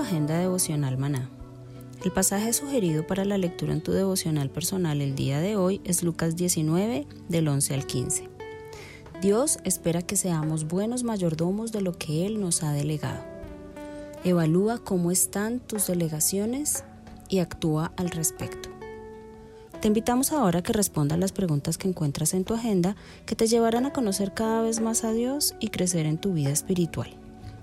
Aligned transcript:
Agenda 0.00 0.38
devocional 0.38 0.98
maná. 0.98 1.28
El 2.04 2.12
pasaje 2.12 2.52
sugerido 2.52 3.06
para 3.06 3.24
la 3.24 3.38
lectura 3.38 3.72
en 3.72 3.82
tu 3.82 3.92
devocional 3.92 4.50
personal 4.50 5.00
el 5.02 5.14
día 5.14 5.40
de 5.40 5.56
hoy 5.56 5.80
es 5.84 6.02
Lucas 6.02 6.36
19 6.36 7.06
del 7.28 7.48
11 7.48 7.74
al 7.74 7.86
15. 7.86 8.28
Dios 9.20 9.58
espera 9.64 10.00
que 10.00 10.16
seamos 10.16 10.66
buenos 10.66 11.04
mayordomos 11.04 11.72
de 11.72 11.82
lo 11.82 11.92
que 11.92 12.24
Él 12.26 12.40
nos 12.40 12.62
ha 12.62 12.72
delegado. 12.72 13.22
Evalúa 14.24 14.78
cómo 14.78 15.10
están 15.10 15.60
tus 15.60 15.88
delegaciones 15.88 16.84
y 17.28 17.40
actúa 17.40 17.92
al 17.96 18.10
respecto. 18.10 18.70
Te 19.82 19.88
invitamos 19.88 20.32
ahora 20.32 20.60
a 20.60 20.62
que 20.62 20.72
respondas 20.72 21.18
las 21.18 21.32
preguntas 21.32 21.76
que 21.76 21.88
encuentras 21.88 22.32
en 22.32 22.44
tu 22.44 22.54
agenda 22.54 22.96
que 23.26 23.36
te 23.36 23.46
llevarán 23.46 23.84
a 23.84 23.92
conocer 23.92 24.32
cada 24.32 24.62
vez 24.62 24.80
más 24.80 25.04
a 25.04 25.12
Dios 25.12 25.54
y 25.60 25.68
crecer 25.68 26.06
en 26.06 26.18
tu 26.18 26.32
vida 26.32 26.50
espiritual. 26.50 27.19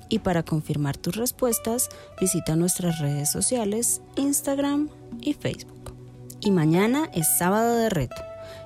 Y 0.09 0.19
para 0.19 0.43
confirmar 0.43 0.97
tus 0.97 1.15
respuestas, 1.15 1.89
visita 2.19 2.55
nuestras 2.55 2.99
redes 2.99 3.31
sociales, 3.31 4.01
Instagram 4.15 4.89
y 5.21 5.33
Facebook. 5.33 5.93
Y 6.39 6.51
mañana 6.51 7.09
es 7.13 7.37
sábado 7.37 7.75
de 7.75 7.89
reto 7.89 8.15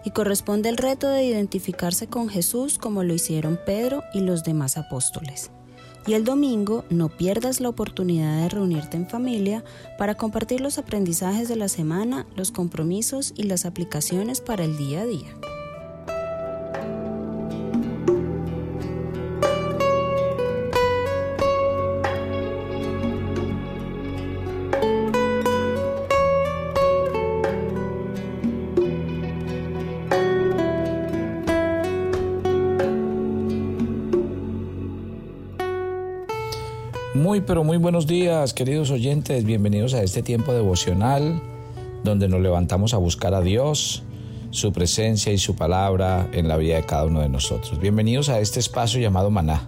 y 0.03 0.11
corresponde 0.11 0.69
el 0.69 0.77
reto 0.77 1.09
de 1.09 1.23
identificarse 1.23 2.07
con 2.07 2.29
Jesús 2.29 2.77
como 2.77 3.03
lo 3.03 3.13
hicieron 3.13 3.59
Pedro 3.65 4.03
y 4.13 4.21
los 4.21 4.43
demás 4.43 4.77
apóstoles. 4.77 5.51
Y 6.07 6.13
el 6.13 6.25
domingo 6.25 6.83
no 6.89 7.09
pierdas 7.09 7.59
la 7.59 7.69
oportunidad 7.69 8.41
de 8.41 8.49
reunirte 8.49 8.97
en 8.97 9.07
familia 9.07 9.63
para 9.99 10.15
compartir 10.15 10.59
los 10.59 10.79
aprendizajes 10.79 11.47
de 11.47 11.55
la 11.55 11.67
semana, 11.67 12.25
los 12.35 12.51
compromisos 12.51 13.33
y 13.35 13.43
las 13.43 13.65
aplicaciones 13.65 14.41
para 14.41 14.63
el 14.63 14.77
día 14.77 15.01
a 15.01 15.05
día. 15.05 15.50
Pero 37.51 37.65
muy 37.65 37.75
buenos 37.75 38.07
días 38.07 38.53
queridos 38.53 38.91
oyentes, 38.91 39.43
bienvenidos 39.43 39.93
a 39.93 40.01
este 40.03 40.23
tiempo 40.23 40.53
devocional 40.53 41.41
donde 42.01 42.29
nos 42.29 42.39
levantamos 42.39 42.93
a 42.93 42.97
buscar 42.97 43.33
a 43.33 43.41
Dios, 43.41 44.03
su 44.51 44.71
presencia 44.71 45.33
y 45.33 45.37
su 45.37 45.53
palabra 45.57 46.29
en 46.31 46.47
la 46.47 46.55
vida 46.55 46.77
de 46.77 46.85
cada 46.85 47.03
uno 47.03 47.19
de 47.19 47.27
nosotros. 47.27 47.77
Bienvenidos 47.77 48.29
a 48.29 48.39
este 48.39 48.61
espacio 48.61 49.01
llamado 49.01 49.31
Maná, 49.31 49.67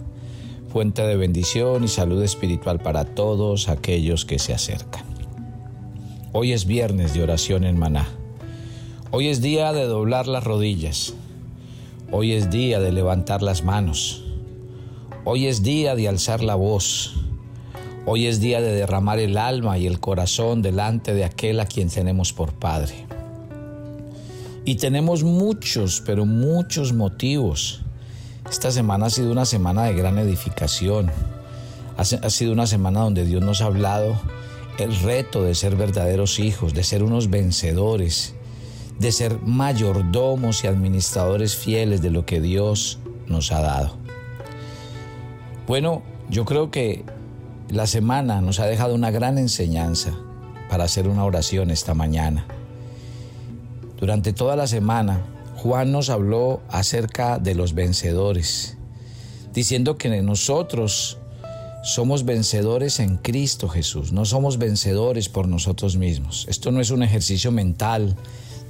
fuente 0.72 1.02
de 1.02 1.14
bendición 1.16 1.84
y 1.84 1.88
salud 1.88 2.22
espiritual 2.22 2.80
para 2.80 3.04
todos 3.04 3.68
aquellos 3.68 4.24
que 4.24 4.38
se 4.38 4.54
acercan. 4.54 5.04
Hoy 6.32 6.52
es 6.52 6.64
viernes 6.64 7.12
de 7.12 7.22
oración 7.22 7.64
en 7.64 7.78
Maná. 7.78 8.08
Hoy 9.10 9.28
es 9.28 9.42
día 9.42 9.74
de 9.74 9.84
doblar 9.84 10.26
las 10.26 10.44
rodillas. 10.44 11.12
Hoy 12.10 12.32
es 12.32 12.48
día 12.50 12.80
de 12.80 12.92
levantar 12.92 13.42
las 13.42 13.62
manos. 13.62 14.24
Hoy 15.26 15.48
es 15.48 15.62
día 15.62 15.94
de 15.94 16.08
alzar 16.08 16.42
la 16.42 16.54
voz. 16.54 17.23
Hoy 18.06 18.26
es 18.26 18.38
día 18.38 18.60
de 18.60 18.74
derramar 18.74 19.18
el 19.18 19.38
alma 19.38 19.78
y 19.78 19.86
el 19.86 19.98
corazón 19.98 20.60
delante 20.60 21.14
de 21.14 21.24
aquel 21.24 21.58
a 21.58 21.64
quien 21.64 21.88
tenemos 21.88 22.34
por 22.34 22.52
Padre. 22.52 23.06
Y 24.66 24.74
tenemos 24.74 25.22
muchos, 25.22 26.02
pero 26.04 26.26
muchos 26.26 26.92
motivos. 26.92 27.80
Esta 28.50 28.70
semana 28.70 29.06
ha 29.06 29.10
sido 29.10 29.32
una 29.32 29.46
semana 29.46 29.84
de 29.84 29.94
gran 29.94 30.18
edificación. 30.18 31.10
Ha 31.96 32.04
sido 32.04 32.52
una 32.52 32.66
semana 32.66 33.00
donde 33.00 33.24
Dios 33.24 33.42
nos 33.42 33.62
ha 33.62 33.66
hablado 33.66 34.20
el 34.78 34.94
reto 35.00 35.42
de 35.42 35.54
ser 35.54 35.74
verdaderos 35.74 36.38
hijos, 36.38 36.74
de 36.74 36.84
ser 36.84 37.02
unos 37.02 37.30
vencedores, 37.30 38.34
de 38.98 39.12
ser 39.12 39.38
mayordomos 39.40 40.62
y 40.62 40.66
administradores 40.66 41.56
fieles 41.56 42.02
de 42.02 42.10
lo 42.10 42.26
que 42.26 42.42
Dios 42.42 42.98
nos 43.28 43.50
ha 43.50 43.62
dado. 43.62 43.96
Bueno, 45.66 46.02
yo 46.28 46.44
creo 46.44 46.70
que 46.70 47.04
la 47.74 47.86
semana 47.88 48.40
nos 48.40 48.60
ha 48.60 48.66
dejado 48.66 48.94
una 48.94 49.10
gran 49.10 49.36
enseñanza 49.36 50.14
para 50.70 50.84
hacer 50.84 51.08
una 51.08 51.24
oración 51.24 51.72
esta 51.72 51.92
mañana. 51.92 52.46
Durante 53.98 54.32
toda 54.32 54.54
la 54.54 54.68
semana, 54.68 55.22
Juan 55.56 55.90
nos 55.90 56.08
habló 56.08 56.62
acerca 56.68 57.38
de 57.38 57.56
los 57.56 57.74
vencedores, 57.74 58.76
diciendo 59.52 59.98
que 59.98 60.08
nosotros 60.22 61.18
somos 61.82 62.24
vencedores 62.24 63.00
en 63.00 63.16
Cristo 63.16 63.68
Jesús, 63.68 64.12
no 64.12 64.24
somos 64.24 64.58
vencedores 64.58 65.28
por 65.28 65.48
nosotros 65.48 65.96
mismos. 65.96 66.46
Esto 66.48 66.70
no 66.70 66.80
es 66.80 66.90
un 66.90 67.02
ejercicio 67.02 67.50
mental 67.50 68.14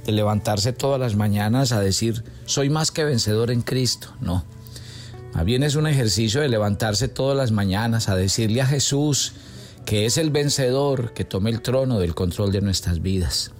de 0.03 0.11
levantarse 0.13 0.73
todas 0.73 0.99
las 0.99 1.15
mañanas 1.15 1.71
a 1.71 1.79
decir, 1.79 2.23
soy 2.45 2.69
más 2.69 2.89
que 2.89 3.03
vencedor 3.03 3.51
en 3.51 3.61
Cristo, 3.61 4.09
no. 4.19 4.43
Más 5.35 5.43
bien 5.43 5.63
es 5.63 5.75
un 5.75 5.85
ejercicio 5.85 6.39
de 6.39 6.47
levantarse 6.47 7.09
todas 7.09 7.35
las 7.35 7.51
mañanas 7.51 8.07
a 8.07 8.15
decirle 8.15 8.61
a 8.61 8.65
Jesús 8.65 9.33
que 9.85 10.05
es 10.05 10.17
el 10.17 10.31
vencedor 10.31 11.13
que 11.13 11.25
tome 11.25 11.49
el 11.49 11.61
trono 11.61 11.99
del 11.99 12.15
control 12.15 12.53
de 12.53 12.61
nuestras 12.61 13.01
vidas. 13.01 13.51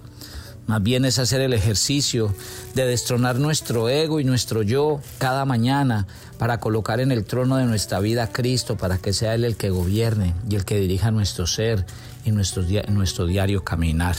Más 0.66 0.82
bien 0.82 1.04
es 1.04 1.18
hacer 1.18 1.42
el 1.42 1.52
ejercicio 1.52 2.34
de 2.74 2.86
destronar 2.86 3.38
nuestro 3.38 3.90
ego 3.90 4.20
y 4.20 4.24
nuestro 4.24 4.62
yo 4.62 5.02
cada 5.18 5.44
mañana 5.44 6.06
para 6.38 6.60
colocar 6.60 6.98
en 7.00 7.12
el 7.12 7.26
trono 7.26 7.58
de 7.58 7.66
nuestra 7.66 8.00
vida 8.00 8.24
a 8.24 8.32
Cristo 8.32 8.78
para 8.78 8.96
que 8.96 9.12
sea 9.12 9.34
Él 9.34 9.44
el 9.44 9.58
que 9.58 9.68
gobierne 9.68 10.34
y 10.48 10.54
el 10.56 10.64
que 10.64 10.80
dirija 10.80 11.10
nuestro 11.10 11.46
ser 11.46 11.84
y 12.24 12.30
nuestro, 12.30 12.64
nuestro 12.88 13.26
diario 13.26 13.64
caminar. 13.64 14.16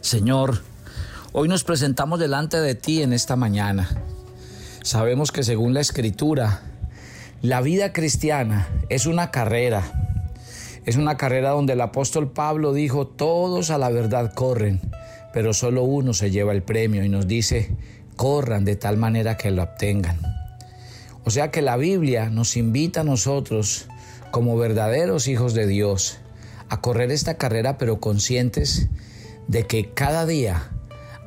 Señor, 0.00 0.62
hoy 1.32 1.46
nos 1.46 1.62
presentamos 1.62 2.18
delante 2.18 2.58
de 2.58 2.74
ti 2.74 3.02
en 3.02 3.12
esta 3.12 3.36
mañana 3.36 3.86
Sabemos 4.82 5.32
que 5.32 5.42
según 5.42 5.74
la 5.74 5.80
escritura, 5.80 6.62
la 7.42 7.60
vida 7.60 7.92
cristiana 7.92 8.68
es 8.88 9.06
una 9.06 9.30
carrera. 9.30 9.82
Es 10.86 10.96
una 10.96 11.16
carrera 11.16 11.50
donde 11.50 11.74
el 11.74 11.80
apóstol 11.80 12.30
Pablo 12.30 12.72
dijo, 12.72 13.06
todos 13.06 13.70
a 13.70 13.78
la 13.78 13.90
verdad 13.90 14.32
corren, 14.34 14.80
pero 15.32 15.52
solo 15.52 15.82
uno 15.82 16.14
se 16.14 16.30
lleva 16.30 16.52
el 16.52 16.62
premio 16.62 17.04
y 17.04 17.08
nos 17.08 17.26
dice, 17.26 17.76
corran 18.16 18.64
de 18.64 18.76
tal 18.76 18.96
manera 18.96 19.36
que 19.36 19.50
lo 19.50 19.62
obtengan. 19.62 20.18
O 21.24 21.30
sea 21.30 21.50
que 21.50 21.60
la 21.60 21.76
Biblia 21.76 22.30
nos 22.30 22.56
invita 22.56 23.02
a 23.02 23.04
nosotros, 23.04 23.86
como 24.30 24.56
verdaderos 24.56 25.28
hijos 25.28 25.52
de 25.54 25.66
Dios, 25.66 26.18
a 26.68 26.80
correr 26.80 27.10
esta 27.10 27.34
carrera, 27.34 27.78
pero 27.78 28.00
conscientes 28.00 28.88
de 29.46 29.66
que 29.66 29.90
cada 29.90 30.24
día 30.24 30.70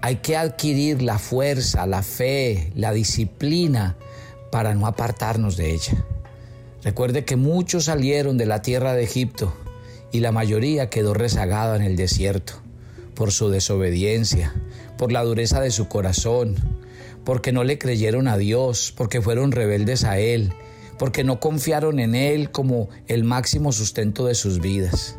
hay 0.01 0.17
que 0.17 0.35
adquirir 0.35 1.01
la 1.01 1.19
fuerza, 1.19 1.85
la 1.85 2.01
fe, 2.01 2.71
la 2.75 2.91
disciplina 2.91 3.95
para 4.51 4.73
no 4.73 4.87
apartarnos 4.87 5.57
de 5.57 5.73
ella. 5.73 6.05
Recuerde 6.83 7.23
que 7.23 7.35
muchos 7.35 7.85
salieron 7.85 8.37
de 8.37 8.47
la 8.47 8.63
tierra 8.63 8.93
de 8.93 9.03
Egipto 9.03 9.53
y 10.11 10.19
la 10.19 10.31
mayoría 10.31 10.89
quedó 10.89 11.13
rezagada 11.13 11.75
en 11.75 11.83
el 11.83 11.95
desierto 11.95 12.53
por 13.13 13.31
su 13.31 13.49
desobediencia, 13.49 14.53
por 14.97 15.11
la 15.11 15.23
dureza 15.23 15.61
de 15.61 15.69
su 15.69 15.87
corazón, 15.87 16.55
porque 17.23 17.51
no 17.51 17.63
le 17.63 17.77
creyeron 17.77 18.27
a 18.27 18.37
Dios, 18.37 18.93
porque 18.97 19.21
fueron 19.21 19.51
rebeldes 19.51 20.03
a 20.03 20.17
Él, 20.17 20.53
porque 20.97 21.23
no 21.23 21.39
confiaron 21.39 21.99
en 21.99 22.15
Él 22.15 22.49
como 22.49 22.89
el 23.07 23.23
máximo 23.23 23.71
sustento 23.71 24.25
de 24.25 24.33
sus 24.33 24.59
vidas. 24.59 25.17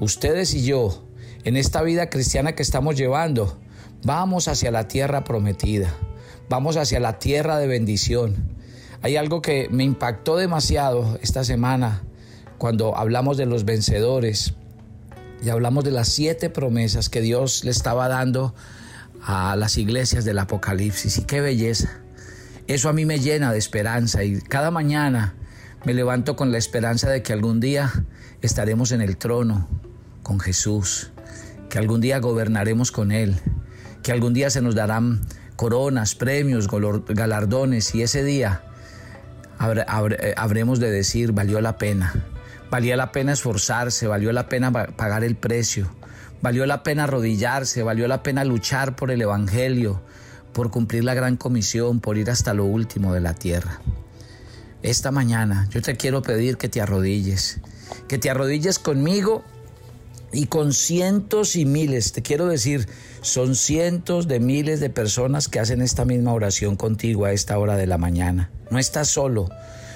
Ustedes 0.00 0.52
y 0.52 0.64
yo, 0.64 1.02
en 1.44 1.56
esta 1.56 1.80
vida 1.80 2.10
cristiana 2.10 2.54
que 2.54 2.62
estamos 2.62 2.96
llevando, 2.96 3.58
vamos 4.02 4.48
hacia 4.48 4.70
la 4.70 4.88
tierra 4.88 5.24
prometida, 5.24 5.94
vamos 6.48 6.76
hacia 6.76 7.00
la 7.00 7.18
tierra 7.18 7.58
de 7.58 7.66
bendición. 7.66 8.36
Hay 9.02 9.16
algo 9.16 9.40
que 9.42 9.68
me 9.70 9.84
impactó 9.84 10.36
demasiado 10.36 11.18
esta 11.22 11.44
semana 11.44 12.02
cuando 12.58 12.96
hablamos 12.96 13.36
de 13.36 13.46
los 13.46 13.64
vencedores 13.64 14.54
y 15.42 15.48
hablamos 15.48 15.84
de 15.84 15.90
las 15.90 16.08
siete 16.08 16.50
promesas 16.50 17.08
que 17.08 17.20
Dios 17.20 17.64
le 17.64 17.70
estaba 17.70 18.08
dando 18.08 18.54
a 19.24 19.56
las 19.56 19.78
iglesias 19.78 20.24
del 20.24 20.38
Apocalipsis. 20.38 21.18
Y 21.18 21.24
qué 21.24 21.40
belleza. 21.40 22.00
Eso 22.66 22.88
a 22.88 22.92
mí 22.92 23.04
me 23.06 23.18
llena 23.18 23.52
de 23.52 23.58
esperanza 23.58 24.22
y 24.22 24.40
cada 24.40 24.70
mañana 24.70 25.34
me 25.84 25.94
levanto 25.94 26.36
con 26.36 26.52
la 26.52 26.58
esperanza 26.58 27.08
de 27.10 27.22
que 27.22 27.32
algún 27.32 27.58
día 27.58 27.90
estaremos 28.42 28.92
en 28.92 29.00
el 29.00 29.16
trono 29.16 29.66
con 30.22 30.38
Jesús, 30.38 31.10
que 31.68 31.78
algún 31.78 32.00
día 32.00 32.18
gobernaremos 32.18 32.92
con 32.92 33.12
Él, 33.12 33.40
que 34.02 34.12
algún 34.12 34.34
día 34.34 34.50
se 34.50 34.62
nos 34.62 34.74
darán 34.74 35.20
coronas, 35.56 36.14
premios, 36.14 36.68
galardones 37.08 37.94
y 37.94 38.02
ese 38.02 38.24
día 38.24 38.62
eh, 39.60 40.34
habremos 40.36 40.80
de 40.80 40.90
decir 40.90 41.32
valió 41.32 41.60
la 41.60 41.76
pena, 41.76 42.14
valía 42.70 42.96
la 42.96 43.12
pena 43.12 43.32
esforzarse, 43.32 44.06
valió 44.06 44.32
la 44.32 44.48
pena 44.48 44.72
pagar 44.72 45.22
el 45.24 45.36
precio, 45.36 45.90
Valió 46.42 46.64
la 46.64 46.82
pena 46.82 47.04
arrodillarse, 47.04 47.82
valió 47.82 48.08
la 48.08 48.22
pena 48.22 48.44
luchar 48.44 48.96
por 48.96 49.10
el 49.10 49.20
Evangelio, 49.20 50.00
por 50.54 50.70
cumplir 50.70 51.04
la 51.04 51.12
gran 51.12 51.36
comisión, 51.36 52.00
por 52.00 52.16
ir 52.16 52.30
hasta 52.30 52.54
lo 52.54 52.64
último 52.64 53.12
de 53.12 53.20
la 53.20 53.34
tierra. 53.34 53.80
Esta 54.82 55.10
mañana 55.10 55.68
yo 55.70 55.82
te 55.82 55.96
quiero 55.98 56.22
pedir 56.22 56.56
que 56.56 56.70
te 56.70 56.80
arrodilles, 56.80 57.60
que 58.08 58.16
te 58.16 58.30
arrodilles 58.30 58.78
conmigo 58.78 59.44
y 60.32 60.46
con 60.46 60.72
cientos 60.72 61.56
y 61.56 61.64
miles, 61.64 62.12
te 62.12 62.22
quiero 62.22 62.46
decir, 62.46 62.88
son 63.20 63.56
cientos 63.56 64.28
de 64.28 64.40
miles 64.40 64.80
de 64.80 64.90
personas 64.90 65.48
que 65.48 65.60
hacen 65.60 65.82
esta 65.82 66.04
misma 66.04 66.32
oración 66.32 66.76
contigo 66.76 67.24
a 67.24 67.32
esta 67.32 67.58
hora 67.58 67.76
de 67.76 67.86
la 67.86 67.98
mañana. 67.98 68.50
No 68.70 68.78
estás 68.78 69.08
solo. 69.08 69.48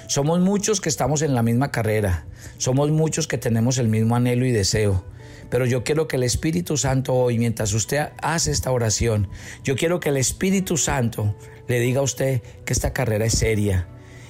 Somos 0.07 0.39
muchos 0.41 0.81
que 0.81 0.89
estamos 0.89 1.21
en 1.21 1.33
la 1.33 1.41
misma 1.41 1.71
carrera. 1.71 2.25
Somos 2.57 2.91
muchos 2.91 3.27
que 3.27 3.37
tenemos 3.37 3.77
el 3.77 3.87
mismo 3.87 4.15
anhelo 4.15 4.45
y 4.45 4.51
deseo. 4.51 5.03
Pero 5.49 5.65
yo 5.65 5.83
quiero 5.83 6.07
que 6.07 6.17
el 6.17 6.23
Espíritu 6.23 6.77
Santo 6.77 7.13
hoy, 7.13 7.39
mientras 7.39 7.73
usted 7.73 8.09
hace 8.21 8.51
esta 8.51 8.71
oración, 8.71 9.29
yo 9.63 9.75
quiero 9.75 9.99
que 9.99 10.09
el 10.09 10.17
Espíritu 10.17 10.77
Santo 10.77 11.35
le 11.67 11.79
diga 11.79 12.01
a 12.01 12.03
usted 12.03 12.41
que 12.65 12.73
esta 12.73 12.93
carrera 12.93 13.25
es 13.25 13.37
seria 13.37 13.87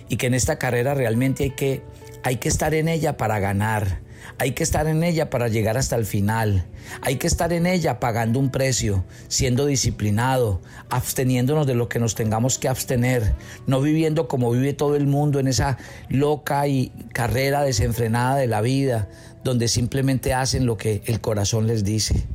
y 0.08 0.18
que 0.18 0.28
en 0.28 0.34
esta 0.34 0.58
carrera 0.58 0.94
realmente 0.94 1.44
hay 1.44 1.52
que, 1.52 1.82
hay 2.24 2.38
que 2.38 2.48
estar 2.48 2.74
en 2.74 2.88
ella 2.88 3.18
para 3.18 3.40
ganar. 3.40 4.05
Hay 4.38 4.52
que 4.52 4.64
estar 4.64 4.88
en 4.88 5.04
ella 5.04 5.30
para 5.30 5.48
llegar 5.48 5.78
hasta 5.78 5.96
el 5.96 6.06
final. 6.06 6.66
Hay 7.02 7.16
que 7.16 7.28
estar 7.28 7.54
en 7.54 7.66
ella 7.66 8.00
pagando 8.00 8.40
un 8.40 8.52
precio, 8.52 9.04
siendo 9.28 9.66
disciplinado, 9.66 10.62
absteniéndonos 10.90 11.68
de 11.68 11.76
lo 11.76 11.90
que 11.90 12.00
nos 12.00 12.16
tengamos 12.16 12.58
que 12.60 12.68
abstener, 12.68 13.34
no 13.68 13.82
viviendo 13.82 14.28
como 14.28 14.52
vive 14.52 14.74
todo 14.74 14.96
el 14.96 15.08
mundo 15.08 15.40
en 15.40 15.48
esa 15.48 15.78
loca 16.10 16.68
y 16.68 16.92
carrera 17.14 17.64
desenfrenada 17.64 18.36
de 18.36 18.48
la 18.48 18.62
vida, 18.62 19.08
donde 19.44 19.68
simplemente 19.68 20.34
hacen 20.34 20.66
lo 20.66 20.78
que 20.78 21.02
el 21.06 21.22
corazón 21.22 21.68
les 21.68 21.84
dice. 21.84 22.26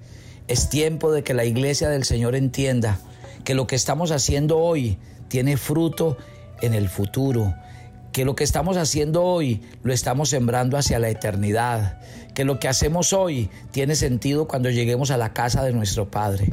Es 0.48 0.68
tiempo 0.68 1.12
de 1.12 1.22
que 1.22 1.34
la 1.34 1.44
iglesia 1.44 1.88
del 1.88 2.04
Señor 2.04 2.34
entienda 2.34 2.98
que 3.44 3.54
lo 3.54 3.66
que 3.66 3.76
estamos 3.76 4.10
haciendo 4.10 4.58
hoy 4.58 4.98
tiene 5.28 5.56
fruto 5.56 6.16
en 6.60 6.74
el 6.74 6.88
futuro, 6.88 7.54
que 8.12 8.24
lo 8.24 8.34
que 8.34 8.44
estamos 8.44 8.76
haciendo 8.76 9.22
hoy 9.22 9.62
lo 9.82 9.92
estamos 9.92 10.30
sembrando 10.30 10.76
hacia 10.76 10.98
la 10.98 11.08
eternidad, 11.08 12.00
que 12.34 12.44
lo 12.44 12.58
que 12.58 12.68
hacemos 12.68 13.12
hoy 13.12 13.50
tiene 13.70 13.94
sentido 13.94 14.48
cuando 14.48 14.70
lleguemos 14.70 15.10
a 15.10 15.16
la 15.16 15.32
casa 15.32 15.62
de 15.62 15.72
nuestro 15.72 16.10
Padre. 16.10 16.52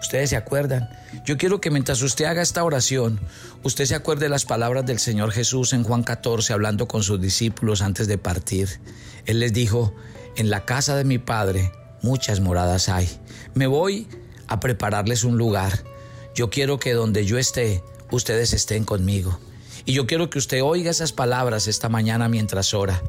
Ustedes 0.00 0.30
se 0.30 0.36
acuerdan. 0.36 0.88
Yo 1.24 1.36
quiero 1.36 1.60
que 1.60 1.70
mientras 1.70 2.02
usted 2.02 2.26
haga 2.26 2.42
esta 2.42 2.62
oración, 2.62 3.20
usted 3.64 3.84
se 3.84 3.94
acuerde 3.94 4.28
las 4.28 4.44
palabras 4.44 4.86
del 4.86 5.00
Señor 5.00 5.32
Jesús 5.32 5.72
en 5.72 5.82
Juan 5.82 6.04
14 6.04 6.52
hablando 6.52 6.86
con 6.86 7.02
sus 7.02 7.20
discípulos 7.20 7.82
antes 7.82 8.06
de 8.06 8.18
partir. 8.18 8.68
Él 9.26 9.40
les 9.40 9.52
dijo, 9.52 9.94
en 10.36 10.50
la 10.50 10.64
casa 10.64 10.94
de 10.96 11.04
mi 11.04 11.18
Padre 11.18 11.72
muchas 12.00 12.40
moradas 12.40 12.88
hay. 12.88 13.08
Me 13.54 13.66
voy 13.66 14.06
a 14.46 14.60
prepararles 14.60 15.24
un 15.24 15.36
lugar. 15.36 15.82
Yo 16.34 16.48
quiero 16.48 16.78
que 16.78 16.92
donde 16.92 17.24
yo 17.24 17.38
esté, 17.38 17.82
ustedes 18.10 18.52
estén 18.52 18.84
conmigo. 18.84 19.40
Y 19.88 19.94
yo 19.94 20.06
quiero 20.06 20.28
que 20.28 20.38
usted 20.38 20.62
oiga 20.62 20.90
esas 20.90 21.14
palabras 21.14 21.66
esta 21.66 21.88
mañana 21.88 22.28
mientras 22.28 22.74
ora. 22.74 23.02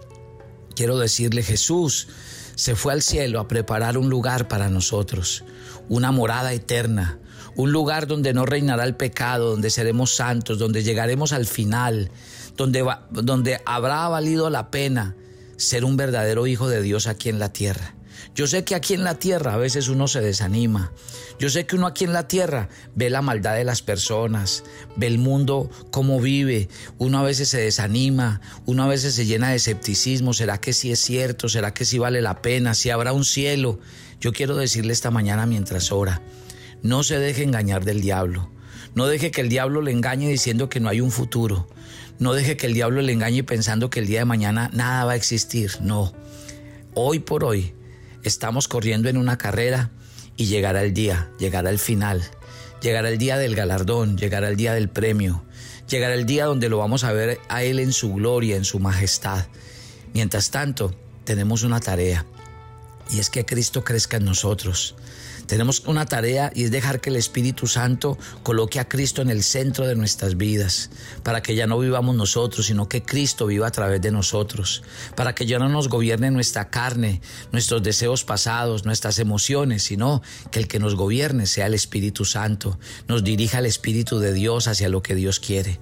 Quiero 0.77 0.97
decirle, 0.97 1.43
Jesús 1.43 2.07
se 2.55 2.73
fue 2.73 2.93
al 2.93 3.01
cielo 3.01 3.41
a 3.41 3.49
preparar 3.49 3.97
un 3.97 4.09
lugar 4.09 4.47
para 4.47 4.69
nosotros, 4.69 5.43
una 5.89 6.13
morada 6.13 6.53
eterna, 6.53 7.19
un 7.57 7.73
lugar 7.73 8.07
donde 8.07 8.31
no 8.31 8.45
reinará 8.45 8.85
el 8.85 8.95
pecado, 8.95 9.49
donde 9.49 9.71
seremos 9.71 10.15
santos, 10.15 10.57
donde 10.57 10.81
llegaremos 10.81 11.33
al 11.33 11.47
final, 11.47 12.11
donde, 12.55 12.89
donde 13.11 13.59
habrá 13.65 14.07
valido 14.07 14.49
la 14.49 14.71
pena 14.71 15.17
ser 15.57 15.83
un 15.83 15.97
verdadero 15.97 16.47
hijo 16.47 16.69
de 16.69 16.81
Dios 16.81 17.07
aquí 17.07 17.27
en 17.27 17.39
la 17.39 17.51
tierra. 17.51 17.93
Yo 18.35 18.47
sé 18.47 18.63
que 18.63 18.75
aquí 18.75 18.93
en 18.93 19.03
la 19.03 19.15
tierra 19.15 19.53
a 19.53 19.57
veces 19.57 19.87
uno 19.87 20.07
se 20.07 20.21
desanima. 20.21 20.91
Yo 21.39 21.49
sé 21.49 21.65
que 21.65 21.75
uno 21.75 21.87
aquí 21.87 22.03
en 22.03 22.13
la 22.13 22.27
tierra 22.27 22.69
ve 22.95 23.09
la 23.09 23.21
maldad 23.21 23.55
de 23.55 23.63
las 23.63 23.81
personas, 23.81 24.63
ve 24.95 25.07
el 25.07 25.17
mundo 25.17 25.69
cómo 25.91 26.19
vive. 26.19 26.69
Uno 26.97 27.19
a 27.19 27.23
veces 27.23 27.49
se 27.49 27.59
desanima, 27.59 28.41
uno 28.65 28.83
a 28.83 28.87
veces 28.87 29.15
se 29.15 29.25
llena 29.25 29.49
de 29.49 29.55
escepticismo. 29.55 30.33
¿Será 30.33 30.59
que 30.59 30.73
sí 30.73 30.91
es 30.91 30.99
cierto? 30.99 31.49
¿Será 31.49 31.73
que 31.73 31.85
sí 31.85 31.97
vale 31.97 32.21
la 32.21 32.41
pena? 32.41 32.73
¿Si 32.73 32.89
habrá 32.89 33.13
un 33.13 33.25
cielo? 33.25 33.79
Yo 34.19 34.33
quiero 34.33 34.55
decirle 34.55 34.93
esta 34.93 35.11
mañana 35.11 35.45
mientras 35.45 35.91
ora, 35.91 36.21
no 36.83 37.03
se 37.03 37.19
deje 37.19 37.43
engañar 37.43 37.85
del 37.85 38.01
diablo. 38.01 38.51
No 38.95 39.07
deje 39.07 39.31
que 39.31 39.41
el 39.41 39.49
diablo 39.49 39.81
le 39.81 39.91
engañe 39.91 40.27
diciendo 40.27 40.67
que 40.67 40.79
no 40.79 40.89
hay 40.89 40.99
un 40.99 41.11
futuro. 41.11 41.67
No 42.17 42.33
deje 42.33 42.57
que 42.57 42.67
el 42.67 42.73
diablo 42.73 43.01
le 43.01 43.13
engañe 43.13 43.43
pensando 43.43 43.89
que 43.89 43.99
el 43.99 44.07
día 44.07 44.19
de 44.19 44.25
mañana 44.25 44.69
nada 44.73 45.05
va 45.05 45.13
a 45.13 45.15
existir. 45.15 45.71
No. 45.81 46.13
Hoy 46.95 47.19
por 47.19 47.45
hoy 47.45 47.73
estamos 48.23 48.67
corriendo 48.67 49.09
en 49.09 49.17
una 49.17 49.37
carrera 49.37 49.91
y 50.37 50.45
llegará 50.45 50.83
el 50.83 50.93
día, 50.93 51.29
llegará 51.39 51.69
el 51.69 51.79
final. 51.79 52.23
Llegará 52.81 53.09
el 53.09 53.17
día 53.17 53.37
del 53.37 53.55
galardón, 53.55 54.17
llegará 54.17 54.47
el 54.47 54.55
día 54.55 54.73
del 54.73 54.89
premio. 54.89 55.43
Llegará 55.89 56.13
el 56.13 56.25
día 56.25 56.45
donde 56.45 56.69
lo 56.69 56.77
vamos 56.77 57.03
a 57.03 57.11
ver 57.11 57.39
a 57.49 57.63
Él 57.63 57.79
en 57.79 57.91
su 57.91 58.13
gloria, 58.13 58.55
en 58.55 58.63
su 58.63 58.79
majestad. 58.79 59.47
Mientras 60.13 60.49
tanto, 60.51 60.95
tenemos 61.25 61.63
una 61.63 61.79
tarea 61.79 62.25
y 63.11 63.19
es 63.19 63.29
que 63.29 63.45
Cristo 63.45 63.83
crezca 63.83 64.17
en 64.17 64.25
nosotros. 64.25 64.95
Tenemos 65.49 65.81
una 65.87 66.05
tarea 66.05 66.51
y 66.53 66.65
es 66.65 66.69
dejar 66.69 67.01
que 67.01 67.09
el 67.09 67.15
Espíritu 67.15 67.65
Santo 67.65 68.19
coloque 68.43 68.79
a 68.79 68.87
Cristo 68.87 69.23
en 69.23 69.31
el 69.31 69.41
centro 69.41 69.87
de 69.87 69.95
nuestras 69.95 70.37
vidas, 70.37 70.91
para 71.23 71.41
que 71.41 71.55
ya 71.55 71.65
no 71.65 71.79
vivamos 71.79 72.15
nosotros, 72.15 72.67
sino 72.67 72.87
que 72.87 73.01
Cristo 73.01 73.47
viva 73.47 73.65
a 73.65 73.71
través 73.71 73.99
de 73.99 74.11
nosotros, 74.11 74.83
para 75.15 75.33
que 75.33 75.47
ya 75.47 75.57
no 75.57 75.67
nos 75.67 75.89
gobierne 75.89 76.29
nuestra 76.29 76.69
carne, 76.69 77.21
nuestros 77.51 77.81
deseos 77.81 78.23
pasados, 78.23 78.85
nuestras 78.85 79.17
emociones, 79.17 79.81
sino 79.81 80.21
que 80.51 80.59
el 80.59 80.67
que 80.67 80.77
nos 80.77 80.93
gobierne 80.93 81.47
sea 81.47 81.65
el 81.65 81.73
Espíritu 81.73 82.25
Santo, 82.25 82.77
nos 83.07 83.23
dirija 83.23 83.57
el 83.57 83.65
Espíritu 83.65 84.19
de 84.19 84.33
Dios 84.33 84.67
hacia 84.67 84.87
lo 84.87 85.01
que 85.01 85.15
Dios 85.15 85.39
quiere. 85.39 85.79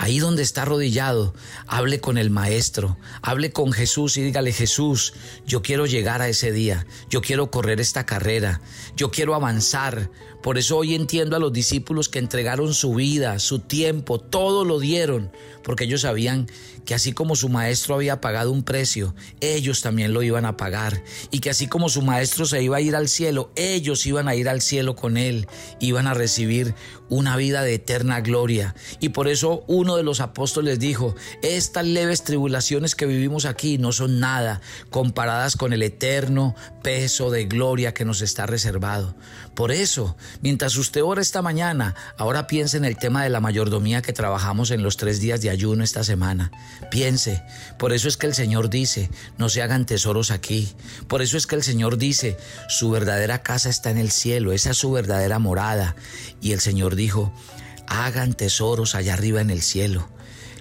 Ahí 0.00 0.18
donde 0.18 0.42
está 0.42 0.62
arrodillado, 0.62 1.34
hable 1.66 2.00
con 2.00 2.16
el 2.16 2.30
Maestro, 2.30 2.96
hable 3.20 3.52
con 3.52 3.70
Jesús 3.70 4.16
y 4.16 4.22
dígale, 4.22 4.50
Jesús, 4.50 5.12
yo 5.46 5.60
quiero 5.60 5.84
llegar 5.84 6.22
a 6.22 6.28
ese 6.28 6.52
día, 6.52 6.86
yo 7.10 7.20
quiero 7.20 7.50
correr 7.50 7.82
esta 7.82 8.06
carrera, 8.06 8.62
yo 8.96 9.10
quiero 9.10 9.34
avanzar. 9.34 10.10
Por 10.42 10.56
eso 10.56 10.78
hoy 10.78 10.94
entiendo 10.94 11.36
a 11.36 11.38
los 11.38 11.52
discípulos 11.52 12.08
que 12.08 12.18
entregaron 12.18 12.72
su 12.72 12.94
vida, 12.94 13.38
su 13.38 13.58
tiempo, 13.58 14.18
todo 14.18 14.64
lo 14.64 14.80
dieron, 14.80 15.30
porque 15.62 15.84
ellos 15.84 16.02
sabían 16.02 16.48
que 16.84 16.94
así 16.94 17.12
como 17.12 17.36
su 17.36 17.48
maestro 17.48 17.94
había 17.94 18.20
pagado 18.20 18.50
un 18.50 18.62
precio, 18.62 19.14
ellos 19.40 19.82
también 19.82 20.12
lo 20.12 20.22
iban 20.22 20.46
a 20.46 20.56
pagar. 20.56 21.02
Y 21.30 21.40
que 21.40 21.50
así 21.50 21.68
como 21.68 21.88
su 21.88 22.02
maestro 22.02 22.46
se 22.46 22.62
iba 22.62 22.78
a 22.78 22.80
ir 22.80 22.96
al 22.96 23.08
cielo, 23.08 23.50
ellos 23.54 24.06
iban 24.06 24.28
a 24.28 24.34
ir 24.34 24.48
al 24.48 24.60
cielo 24.60 24.96
con 24.96 25.16
él, 25.16 25.46
iban 25.78 26.06
a 26.06 26.14
recibir 26.14 26.74
una 27.08 27.36
vida 27.36 27.62
de 27.62 27.74
eterna 27.74 28.20
gloria. 28.22 28.74
Y 28.98 29.10
por 29.10 29.28
eso 29.28 29.62
uno 29.66 29.96
de 29.96 30.02
los 30.02 30.20
apóstoles 30.20 30.78
dijo, 30.78 31.14
estas 31.42 31.84
leves 31.84 32.24
tribulaciones 32.24 32.94
que 32.94 33.06
vivimos 33.06 33.44
aquí 33.44 33.78
no 33.78 33.92
son 33.92 34.20
nada 34.20 34.60
comparadas 34.90 35.56
con 35.56 35.72
el 35.72 35.82
eterno 35.82 36.54
peso 36.82 37.30
de 37.30 37.44
gloria 37.44 37.94
que 37.94 38.04
nos 38.04 38.22
está 38.22 38.46
reservado. 38.46 39.14
Por 39.54 39.72
eso, 39.72 40.16
mientras 40.42 40.76
usted 40.76 41.02
ora 41.02 41.22
esta 41.22 41.42
mañana, 41.42 41.94
ahora 42.16 42.46
piense 42.46 42.76
en 42.76 42.84
el 42.84 42.96
tema 42.96 43.22
de 43.22 43.30
la 43.30 43.40
mayordomía 43.40 44.02
que 44.02 44.12
trabajamos 44.12 44.70
en 44.70 44.82
los 44.82 44.96
tres 44.96 45.20
días 45.20 45.40
de 45.40 45.50
ayuno 45.50 45.84
esta 45.84 46.04
semana. 46.04 46.50
Piense, 46.90 47.42
por 47.78 47.92
eso 47.92 48.08
es 48.08 48.16
que 48.16 48.26
el 48.26 48.34
Señor 48.34 48.70
dice, 48.70 49.10
no 49.38 49.48
se 49.48 49.62
hagan 49.62 49.86
tesoros 49.86 50.30
aquí. 50.30 50.72
Por 51.08 51.22
eso 51.22 51.36
es 51.36 51.46
que 51.46 51.56
el 51.56 51.62
Señor 51.62 51.98
dice, 51.98 52.36
su 52.68 52.90
verdadera 52.90 53.42
casa 53.42 53.68
está 53.68 53.90
en 53.90 53.98
el 53.98 54.10
cielo, 54.10 54.52
esa 54.52 54.70
es 54.70 54.76
su 54.76 54.92
verdadera 54.92 55.38
morada. 55.38 55.96
Y 56.40 56.52
el 56.52 56.60
Señor 56.60 56.96
dijo, 56.96 57.32
hagan 57.86 58.34
tesoros 58.34 58.94
allá 58.94 59.14
arriba 59.14 59.40
en 59.40 59.50
el 59.50 59.62
cielo. 59.62 60.08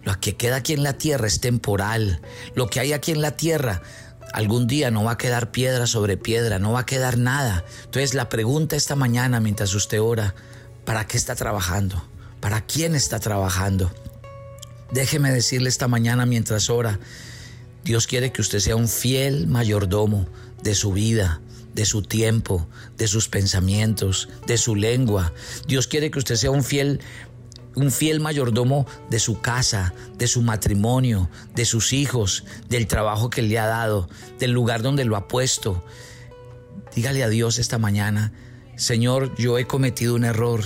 Lo 0.03 0.19
que 0.19 0.35
queda 0.35 0.57
aquí 0.57 0.73
en 0.73 0.83
la 0.83 0.93
tierra 0.93 1.27
es 1.27 1.39
temporal. 1.39 2.21
Lo 2.55 2.67
que 2.67 2.79
hay 2.79 2.93
aquí 2.93 3.11
en 3.11 3.21
la 3.21 3.37
tierra 3.37 3.81
algún 4.33 4.67
día 4.67 4.91
no 4.91 5.03
va 5.03 5.11
a 5.11 5.17
quedar 5.17 5.51
piedra 5.51 5.87
sobre 5.87 6.17
piedra, 6.17 6.59
no 6.59 6.71
va 6.71 6.81
a 6.81 6.85
quedar 6.85 7.17
nada. 7.17 7.65
Entonces 7.85 8.13
la 8.13 8.29
pregunta 8.29 8.75
esta 8.75 8.95
mañana 8.95 9.39
mientras 9.39 9.73
usted 9.73 10.01
ora, 10.01 10.35
¿para 10.85 11.07
qué 11.07 11.17
está 11.17 11.35
trabajando? 11.35 12.03
¿Para 12.39 12.61
quién 12.61 12.95
está 12.95 13.19
trabajando? 13.19 13.91
Déjeme 14.91 15.31
decirle 15.31 15.69
esta 15.69 15.87
mañana 15.87 16.25
mientras 16.25 16.69
ora, 16.69 16.99
Dios 17.83 18.07
quiere 18.07 18.31
que 18.31 18.41
usted 18.41 18.59
sea 18.59 18.75
un 18.75 18.87
fiel 18.87 19.47
mayordomo 19.47 20.27
de 20.63 20.75
su 20.75 20.91
vida, 20.93 21.41
de 21.73 21.85
su 21.85 22.01
tiempo, 22.01 22.67
de 22.97 23.07
sus 23.07 23.29
pensamientos, 23.29 24.29
de 24.47 24.57
su 24.57 24.75
lengua. 24.75 25.33
Dios 25.67 25.87
quiere 25.87 26.11
que 26.11 26.19
usted 26.19 26.35
sea 26.35 26.51
un 26.51 26.63
fiel 26.63 26.99
un 27.75 27.91
fiel 27.91 28.19
mayordomo 28.19 28.85
de 29.09 29.19
su 29.19 29.41
casa, 29.41 29.93
de 30.17 30.27
su 30.27 30.41
matrimonio, 30.41 31.29
de 31.55 31.65
sus 31.65 31.93
hijos, 31.93 32.43
del 32.67 32.87
trabajo 32.87 33.29
que 33.29 33.41
le 33.41 33.59
ha 33.59 33.65
dado, 33.65 34.09
del 34.39 34.51
lugar 34.51 34.81
donde 34.81 35.05
lo 35.05 35.15
ha 35.15 35.27
puesto. 35.27 35.83
Dígale 36.95 37.23
a 37.23 37.29
Dios 37.29 37.59
esta 37.59 37.77
mañana, 37.77 38.33
Señor, 38.75 39.35
yo 39.37 39.57
he 39.57 39.65
cometido 39.65 40.15
un 40.15 40.23
error 40.23 40.63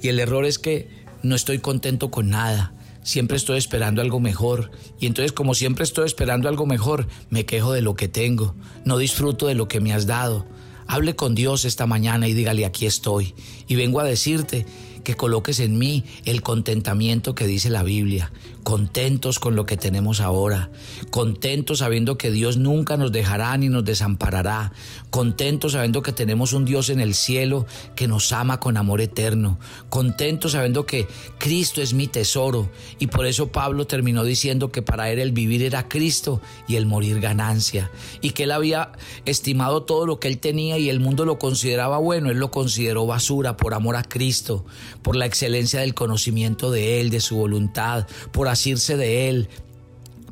y 0.00 0.08
el 0.08 0.20
error 0.20 0.44
es 0.44 0.58
que 0.58 0.88
no 1.22 1.34
estoy 1.34 1.58
contento 1.58 2.10
con 2.10 2.30
nada. 2.30 2.72
Siempre 3.02 3.36
estoy 3.36 3.58
esperando 3.58 4.02
algo 4.02 4.20
mejor 4.20 4.70
y 4.98 5.06
entonces 5.06 5.32
como 5.32 5.54
siempre 5.54 5.84
estoy 5.84 6.06
esperando 6.06 6.48
algo 6.48 6.66
mejor, 6.66 7.08
me 7.30 7.44
quejo 7.44 7.72
de 7.72 7.82
lo 7.82 7.94
que 7.94 8.08
tengo, 8.08 8.54
no 8.84 8.98
disfruto 8.98 9.46
de 9.46 9.54
lo 9.54 9.68
que 9.68 9.80
me 9.80 9.92
has 9.92 10.06
dado. 10.06 10.46
Hable 10.86 11.16
con 11.16 11.34
Dios 11.34 11.64
esta 11.64 11.86
mañana 11.86 12.28
y 12.28 12.34
dígale 12.34 12.64
aquí 12.64 12.86
estoy 12.86 13.34
y 13.66 13.74
vengo 13.74 13.98
a 13.98 14.04
decirte 14.04 14.66
que 15.06 15.14
coloques 15.14 15.60
en 15.60 15.78
mí 15.78 16.02
el 16.24 16.42
contentamiento 16.42 17.36
que 17.36 17.46
dice 17.46 17.70
la 17.70 17.84
Biblia, 17.84 18.32
contentos 18.64 19.38
con 19.38 19.54
lo 19.54 19.64
que 19.64 19.76
tenemos 19.76 20.20
ahora, 20.20 20.68
contentos 21.10 21.78
sabiendo 21.78 22.18
que 22.18 22.32
Dios 22.32 22.56
nunca 22.56 22.96
nos 22.96 23.12
dejará 23.12 23.56
ni 23.56 23.68
nos 23.68 23.84
desamparará, 23.84 24.72
contentos 25.10 25.74
sabiendo 25.74 26.02
que 26.02 26.10
tenemos 26.10 26.52
un 26.54 26.64
Dios 26.64 26.90
en 26.90 26.98
el 26.98 27.14
cielo 27.14 27.66
que 27.94 28.08
nos 28.08 28.32
ama 28.32 28.58
con 28.58 28.76
amor 28.76 29.00
eterno, 29.00 29.60
contentos 29.90 30.52
sabiendo 30.52 30.86
que 30.86 31.06
Cristo 31.38 31.80
es 31.80 31.94
mi 31.94 32.08
tesoro. 32.08 32.68
Y 32.98 33.06
por 33.06 33.26
eso 33.26 33.52
Pablo 33.52 33.86
terminó 33.86 34.24
diciendo 34.24 34.72
que 34.72 34.82
para 34.82 35.08
él 35.12 35.20
el 35.20 35.30
vivir 35.30 35.62
era 35.62 35.88
Cristo 35.88 36.40
y 36.66 36.74
el 36.74 36.86
morir 36.86 37.20
ganancia. 37.20 37.92
Y 38.20 38.30
que 38.30 38.42
él 38.42 38.50
había 38.50 38.90
estimado 39.24 39.84
todo 39.84 40.04
lo 40.04 40.18
que 40.18 40.26
él 40.26 40.38
tenía 40.38 40.78
y 40.78 40.90
el 40.90 40.98
mundo 40.98 41.24
lo 41.24 41.38
consideraba 41.38 41.98
bueno, 41.98 42.30
él 42.30 42.38
lo 42.38 42.50
consideró 42.50 43.06
basura 43.06 43.56
por 43.56 43.72
amor 43.72 43.94
a 43.94 44.02
Cristo, 44.02 44.64
por 45.06 45.14
la 45.14 45.24
excelencia 45.26 45.82
del 45.82 45.94
conocimiento 45.94 46.72
de 46.72 47.00
Él, 47.00 47.10
de 47.10 47.20
su 47.20 47.36
voluntad, 47.36 48.08
por 48.32 48.48
asirse 48.48 48.96
de 48.96 49.28
Él, 49.28 49.48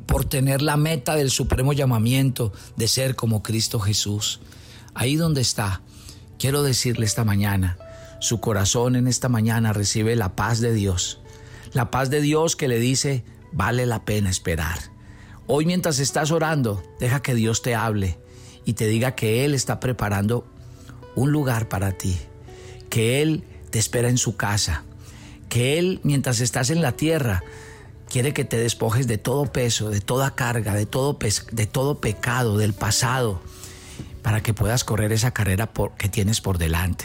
por 0.05 0.25
tener 0.25 0.61
la 0.61 0.75
meta 0.75 1.15
del 1.15 1.31
supremo 1.31 1.71
llamamiento 1.71 2.51
de 2.75 2.89
ser 2.89 3.15
como 3.15 3.41
Cristo 3.41 3.79
Jesús. 3.79 4.41
Ahí 4.93 5.15
donde 5.15 5.39
está, 5.39 5.81
quiero 6.37 6.61
decirle 6.61 7.05
esta 7.05 7.23
mañana, 7.23 7.77
su 8.19 8.41
corazón 8.41 8.97
en 8.97 9.07
esta 9.07 9.29
mañana 9.29 9.71
recibe 9.71 10.17
la 10.17 10.35
paz 10.35 10.59
de 10.59 10.73
Dios, 10.73 11.21
la 11.71 11.89
paz 11.89 12.09
de 12.09 12.19
Dios 12.19 12.57
que 12.57 12.67
le 12.67 12.77
dice, 12.77 13.23
vale 13.53 13.85
la 13.85 14.03
pena 14.03 14.29
esperar. 14.29 14.77
Hoy 15.47 15.65
mientras 15.65 15.99
estás 15.99 16.31
orando, 16.31 16.83
deja 16.99 17.21
que 17.21 17.33
Dios 17.33 17.61
te 17.61 17.75
hable 17.75 18.19
y 18.65 18.73
te 18.73 18.87
diga 18.87 19.15
que 19.15 19.45
Él 19.45 19.53
está 19.53 19.79
preparando 19.79 20.45
un 21.15 21.31
lugar 21.31 21.69
para 21.69 21.93
ti, 21.93 22.17
que 22.89 23.21
Él 23.21 23.45
te 23.75 23.79
espera 23.79 24.07
en 24.07 24.17
su 24.17 24.37
casa, 24.37 24.83
que 25.49 25.77
Él, 25.77 25.99
mientras 26.03 26.39
estás 26.39 26.69
en 26.69 26.81
la 26.81 26.93
tierra, 26.93 27.43
quiere 28.09 28.33
que 28.33 28.45
te 28.45 28.55
despojes 28.57 29.05
de 29.05 29.17
todo 29.17 29.51
peso, 29.51 29.89
de 29.89 29.99
toda 29.99 30.33
carga, 30.33 30.73
de 30.73 30.85
todo, 30.85 31.19
de 31.51 31.65
todo 31.65 31.99
pecado, 31.99 32.57
del 32.57 32.71
pasado, 32.71 33.41
para 34.21 34.41
que 34.41 34.53
puedas 34.53 34.85
correr 34.85 35.11
esa 35.11 35.31
carrera 35.31 35.69
que 35.97 36.07
tienes 36.07 36.39
por 36.39 36.57
delante. 36.57 37.03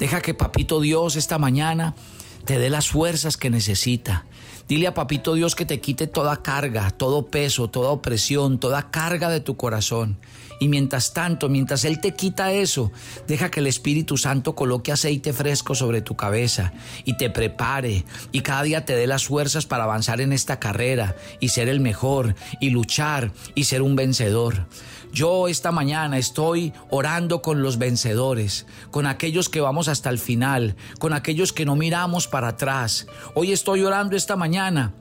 Deja 0.00 0.20
que 0.20 0.34
Papito 0.34 0.80
Dios 0.80 1.14
esta 1.14 1.38
mañana 1.38 1.94
te 2.44 2.58
dé 2.58 2.70
las 2.70 2.88
fuerzas 2.88 3.36
que 3.36 3.50
necesita. 3.50 4.26
Dile 4.68 4.86
a 4.86 4.94
Papito 4.94 5.34
Dios 5.34 5.56
que 5.56 5.66
te 5.66 5.80
quite 5.80 6.06
toda 6.06 6.42
carga, 6.42 6.90
todo 6.90 7.26
peso, 7.26 7.68
toda 7.68 7.90
opresión, 7.90 8.60
toda 8.60 8.90
carga 8.90 9.28
de 9.28 9.40
tu 9.40 9.56
corazón 9.56 10.18
y 10.60 10.68
mientras 10.68 11.12
tanto, 11.14 11.48
mientras 11.48 11.84
Él 11.84 12.00
te 12.00 12.14
quita 12.14 12.52
eso, 12.52 12.92
deja 13.26 13.50
que 13.50 13.60
el 13.60 13.66
Espíritu 13.66 14.16
Santo 14.18 14.54
coloque 14.54 14.92
aceite 14.92 15.32
fresco 15.32 15.74
sobre 15.74 16.02
tu 16.02 16.16
cabeza 16.16 16.72
y 17.04 17.16
te 17.16 17.30
prepare 17.30 18.04
y 18.30 18.42
cada 18.42 18.62
día 18.62 18.84
te 18.84 18.94
dé 18.94 19.06
las 19.06 19.24
fuerzas 19.24 19.64
para 19.66 19.84
avanzar 19.84 20.20
en 20.20 20.32
esta 20.32 20.60
carrera 20.60 21.16
y 21.40 21.48
ser 21.48 21.68
el 21.68 21.80
mejor 21.80 22.36
y 22.60 22.70
luchar 22.70 23.32
y 23.54 23.64
ser 23.64 23.80
un 23.80 23.96
vencedor. 23.96 24.66
Yo 25.12 25.48
esta 25.48 25.72
mañana 25.72 26.18
estoy 26.18 26.72
orando 26.88 27.42
con 27.42 27.62
los 27.62 27.78
vencedores, 27.78 28.66
con 28.90 29.06
aquellos 29.06 29.48
que 29.48 29.60
vamos 29.60 29.88
hasta 29.88 30.08
el 30.08 30.18
final, 30.18 30.76
con 30.98 31.12
aquellos 31.12 31.52
que 31.52 31.64
no 31.64 31.74
miramos 31.74 32.28
para 32.28 32.48
atrás. 32.48 33.06
Hoy 33.34 33.52
estoy 33.52 33.82
orando 33.82 34.16
esta 34.16 34.36
mañana 34.36 34.92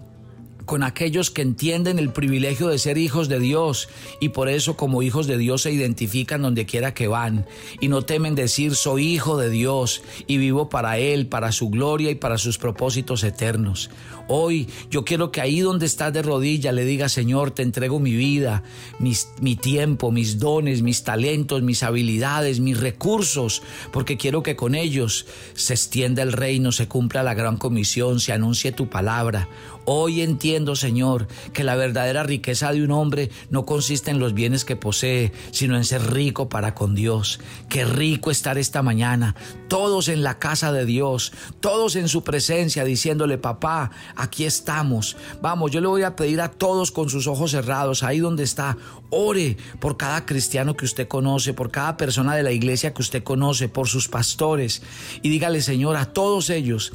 con 0.69 0.83
aquellos 0.83 1.31
que 1.31 1.41
entienden 1.41 1.97
el 1.97 2.11
privilegio 2.11 2.67
de 2.67 2.77
ser 2.77 2.99
hijos 2.99 3.27
de 3.27 3.39
Dios 3.39 3.89
y 4.19 4.29
por 4.29 4.49
eso 4.49 4.77
como 4.77 5.01
hijos 5.01 5.25
de 5.25 5.35
Dios 5.35 5.63
se 5.63 5.71
identifican 5.71 6.43
donde 6.43 6.67
quiera 6.67 6.93
que 6.93 7.07
van 7.07 7.47
y 7.81 7.87
no 7.87 8.03
temen 8.03 8.35
decir 8.35 8.75
soy 8.75 9.07
hijo 9.07 9.35
de 9.35 9.49
Dios 9.49 10.03
y 10.27 10.37
vivo 10.37 10.69
para 10.69 10.99
Él, 10.99 11.25
para 11.25 11.51
su 11.51 11.71
gloria 11.71 12.11
y 12.11 12.15
para 12.15 12.37
sus 12.37 12.59
propósitos 12.59 13.23
eternos. 13.23 13.89
Hoy 14.27 14.69
yo 14.91 15.05
quiero 15.05 15.31
que 15.31 15.41
ahí 15.41 15.61
donde 15.61 15.87
estás 15.87 16.13
de 16.13 16.21
rodilla 16.21 16.71
le 16.71 16.85
diga 16.85 17.09
Señor, 17.09 17.49
te 17.49 17.63
entrego 17.63 17.99
mi 17.99 18.13
vida, 18.13 18.61
mi 18.99 19.55
tiempo, 19.55 20.11
mis 20.11 20.37
dones, 20.37 20.83
mis 20.83 21.03
talentos, 21.03 21.63
mis 21.63 21.81
habilidades, 21.81 22.59
mis 22.59 22.79
recursos, 22.79 23.63
porque 23.91 24.17
quiero 24.17 24.43
que 24.43 24.55
con 24.55 24.75
ellos 24.75 25.25
se 25.55 25.73
extienda 25.73 26.21
el 26.21 26.31
reino, 26.31 26.71
se 26.71 26.87
cumpla 26.87 27.23
la 27.23 27.33
gran 27.33 27.57
comisión, 27.57 28.19
se 28.19 28.33
anuncie 28.33 28.71
tu 28.71 28.87
palabra. 28.87 29.49
Hoy 29.85 30.21
entiendo, 30.21 30.75
Señor, 30.75 31.27
que 31.53 31.63
la 31.63 31.75
verdadera 31.75 32.23
riqueza 32.23 32.71
de 32.71 32.83
un 32.83 32.91
hombre 32.91 33.31
no 33.49 33.65
consiste 33.65 34.11
en 34.11 34.19
los 34.19 34.33
bienes 34.33 34.65
que 34.65 34.75
posee, 34.75 35.31
sino 35.51 35.75
en 35.75 35.85
ser 35.85 36.13
rico 36.13 36.47
para 36.47 36.75
con 36.75 36.93
Dios. 36.93 37.39
Qué 37.69 37.85
rico 37.85 38.29
estar 38.29 38.57
esta 38.57 38.83
mañana, 38.83 39.35
todos 39.67 40.07
en 40.07 40.21
la 40.21 40.37
casa 40.37 40.71
de 40.71 40.85
Dios, 40.85 41.31
todos 41.59 41.95
en 41.95 42.07
su 42.07 42.23
presencia, 42.23 42.83
diciéndole, 42.83 43.37
papá, 43.37 43.91
aquí 44.15 44.45
estamos. 44.45 45.17
Vamos, 45.41 45.71
yo 45.71 45.81
le 45.81 45.87
voy 45.87 46.03
a 46.03 46.15
pedir 46.15 46.41
a 46.41 46.51
todos 46.51 46.91
con 46.91 47.09
sus 47.09 47.25
ojos 47.27 47.51
cerrados, 47.51 48.03
ahí 48.03 48.19
donde 48.19 48.43
está, 48.43 48.77
ore 49.09 49.57
por 49.79 49.97
cada 49.97 50.25
cristiano 50.25 50.75
que 50.75 50.85
usted 50.85 51.07
conoce, 51.07 51.53
por 51.53 51.71
cada 51.71 51.97
persona 51.97 52.35
de 52.35 52.43
la 52.43 52.51
iglesia 52.51 52.93
que 52.93 53.01
usted 53.01 53.23
conoce, 53.23 53.69
por 53.69 53.87
sus 53.87 54.07
pastores, 54.07 54.83
y 55.21 55.29
dígale, 55.29 55.61
Señor, 55.61 55.95
a 55.95 56.05
todos 56.13 56.49
ellos, 56.49 56.93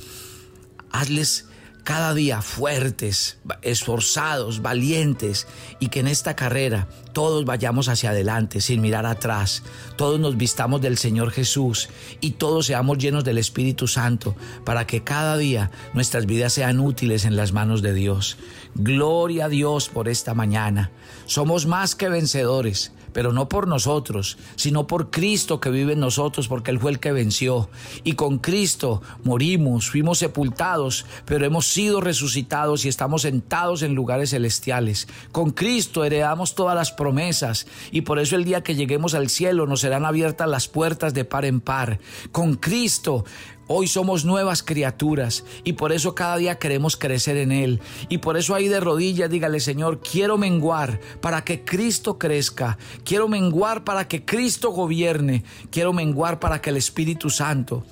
hazles 0.90 1.46
cada 1.84 2.14
día 2.14 2.40
fuertes, 2.40 3.38
esforzados, 3.62 4.62
valientes 4.62 5.46
y 5.78 5.88
que 5.88 6.00
en 6.00 6.08
esta 6.08 6.34
carrera 6.34 6.88
todos 7.12 7.44
vayamos 7.44 7.88
hacia 7.88 8.10
adelante 8.10 8.60
sin 8.60 8.80
mirar 8.80 9.06
atrás, 9.06 9.62
todos 9.96 10.18
nos 10.18 10.36
vistamos 10.36 10.80
del 10.80 10.98
Señor 10.98 11.30
Jesús 11.30 11.90
y 12.20 12.32
todos 12.32 12.66
seamos 12.66 12.98
llenos 12.98 13.22
del 13.22 13.38
Espíritu 13.38 13.86
Santo 13.86 14.34
para 14.64 14.86
que 14.86 15.04
cada 15.04 15.36
día 15.36 15.70
nuestras 15.92 16.26
vidas 16.26 16.54
sean 16.54 16.80
útiles 16.80 17.26
en 17.26 17.36
las 17.36 17.52
manos 17.52 17.82
de 17.82 17.92
Dios. 17.92 18.38
Gloria 18.74 19.44
a 19.44 19.48
Dios 19.48 19.88
por 19.90 20.08
esta 20.08 20.34
mañana. 20.34 20.90
Somos 21.26 21.66
más 21.66 21.94
que 21.94 22.08
vencedores 22.08 22.92
pero 23.14 23.32
no 23.32 23.48
por 23.48 23.66
nosotros, 23.66 24.36
sino 24.56 24.86
por 24.86 25.10
Cristo 25.10 25.60
que 25.60 25.70
vive 25.70 25.94
en 25.94 26.00
nosotros, 26.00 26.48
porque 26.48 26.70
Él 26.70 26.80
fue 26.80 26.90
el 26.90 27.00
que 27.00 27.12
venció. 27.12 27.70
Y 28.02 28.12
con 28.14 28.38
Cristo 28.38 29.00
morimos, 29.22 29.88
fuimos 29.88 30.18
sepultados, 30.18 31.06
pero 31.24 31.46
hemos 31.46 31.66
sido 31.66 32.02
resucitados 32.02 32.84
y 32.84 32.88
estamos 32.88 33.22
sentados 33.22 33.82
en 33.82 33.94
lugares 33.94 34.30
celestiales. 34.30 35.08
Con 35.32 35.52
Cristo 35.52 36.04
heredamos 36.04 36.54
todas 36.54 36.74
las 36.74 36.92
promesas 36.92 37.66
y 37.90 38.02
por 38.02 38.18
eso 38.18 38.36
el 38.36 38.44
día 38.44 38.62
que 38.62 38.74
lleguemos 38.74 39.14
al 39.14 39.30
cielo 39.30 39.66
nos 39.66 39.80
serán 39.80 40.04
abiertas 40.04 40.48
las 40.48 40.68
puertas 40.68 41.14
de 41.14 41.24
par 41.24 41.44
en 41.44 41.60
par. 41.60 42.00
Con 42.32 42.56
Cristo 42.56 43.24
Hoy 43.66 43.86
somos 43.86 44.26
nuevas 44.26 44.62
criaturas 44.62 45.44
y 45.64 45.72
por 45.72 45.92
eso 45.92 46.14
cada 46.14 46.36
día 46.36 46.58
queremos 46.58 46.96
crecer 46.96 47.38
en 47.38 47.50
Él. 47.50 47.80
Y 48.10 48.18
por 48.18 48.36
eso 48.36 48.54
ahí 48.54 48.68
de 48.68 48.78
rodillas 48.78 49.30
dígale, 49.30 49.58
Señor, 49.60 50.00
quiero 50.00 50.36
menguar 50.36 51.00
para 51.22 51.44
que 51.44 51.64
Cristo 51.64 52.18
crezca. 52.18 52.76
Quiero 53.04 53.26
menguar 53.26 53.84
para 53.84 54.06
que 54.06 54.24
Cristo 54.24 54.70
gobierne. 54.70 55.44
Quiero 55.70 55.94
menguar 55.94 56.40
para 56.40 56.60
que 56.60 56.70
el 56.70 56.76
Espíritu 56.76 57.30
Santo 57.30 57.84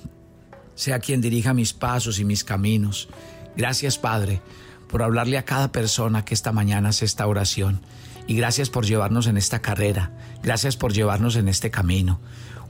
sea 0.75 0.99
quien 0.99 1.21
dirija 1.21 1.53
mis 1.53 1.73
pasos 1.73 2.19
y 2.19 2.25
mis 2.25 2.43
caminos. 2.43 3.09
Gracias, 3.55 3.97
Padre, 3.97 4.41
por 4.89 5.01
hablarle 5.01 5.39
a 5.39 5.45
cada 5.45 5.71
persona 5.71 6.23
que 6.23 6.35
esta 6.35 6.51
mañana 6.51 6.89
hace 6.89 7.05
esta 7.05 7.25
oración. 7.25 7.81
Y 8.27 8.35
gracias 8.35 8.69
por 8.69 8.85
llevarnos 8.85 9.27
en 9.27 9.37
esta 9.37 9.59
carrera. 9.59 10.11
Gracias 10.43 10.77
por 10.77 10.93
llevarnos 10.93 11.35
en 11.35 11.47
este 11.49 11.71
camino. 11.71 12.19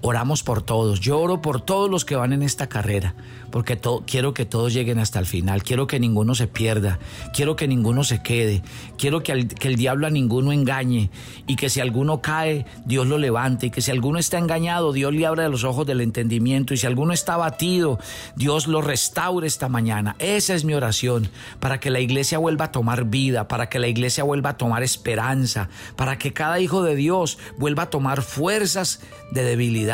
Oramos 0.05 0.43
por 0.43 0.61
todos. 0.61 0.99
Yo 0.99 1.17
oro 1.17 1.41
por 1.41 1.61
todos 1.61 1.89
los 1.89 2.03
que 2.03 2.17
van 2.17 2.33
en 2.33 2.43
esta 2.43 2.67
carrera, 2.67 3.15
porque 3.51 3.79
quiero 4.05 4.33
que 4.33 4.45
todos 4.45 4.73
lleguen 4.73 4.99
hasta 4.99 5.17
el 5.17 5.25
final. 5.25 5.63
Quiero 5.63 5.87
que 5.87 5.97
ninguno 5.97 6.35
se 6.35 6.47
pierda. 6.47 6.99
Quiero 7.33 7.55
que 7.55 7.69
ninguno 7.69 8.03
se 8.03 8.21
quede. 8.21 8.63
Quiero 8.97 9.23
que, 9.23 9.47
que 9.47 9.69
el 9.69 9.77
diablo 9.77 10.05
a 10.05 10.09
ninguno 10.09 10.51
engañe. 10.51 11.09
Y 11.47 11.55
que 11.55 11.69
si 11.69 11.79
alguno 11.79 12.21
cae, 12.21 12.65
Dios 12.83 13.07
lo 13.07 13.17
levante. 13.17 13.67
Y 13.67 13.69
que 13.71 13.79
si 13.79 13.91
alguno 13.91 14.19
está 14.19 14.39
engañado, 14.39 14.91
Dios 14.91 15.13
le 15.13 15.25
abra 15.25 15.47
los 15.47 15.63
ojos 15.63 15.87
del 15.87 16.01
entendimiento. 16.01 16.73
Y 16.73 16.77
si 16.77 16.85
alguno 16.85 17.13
está 17.13 17.35
abatido, 17.35 17.97
Dios 18.35 18.67
lo 18.67 18.81
restaure 18.81 19.47
esta 19.47 19.69
mañana. 19.69 20.17
Esa 20.19 20.53
es 20.53 20.65
mi 20.65 20.73
oración. 20.73 21.29
Para 21.61 21.79
que 21.79 21.89
la 21.89 22.01
iglesia 22.01 22.39
vuelva 22.39 22.65
a 22.65 22.71
tomar 22.73 23.05
vida. 23.05 23.47
Para 23.47 23.69
que 23.69 23.79
la 23.79 23.87
iglesia 23.87 24.25
vuelva 24.25 24.49
a 24.49 24.57
tomar 24.57 24.83
esperanza. 24.83 25.69
Para 25.95 26.17
que 26.17 26.33
cada 26.33 26.59
hijo 26.59 26.83
de 26.83 26.97
Dios 26.97 27.37
vuelva 27.57 27.83
a 27.83 27.89
tomar 27.89 28.21
fuerzas 28.21 28.99
de 29.31 29.43
debilidad 29.43 29.92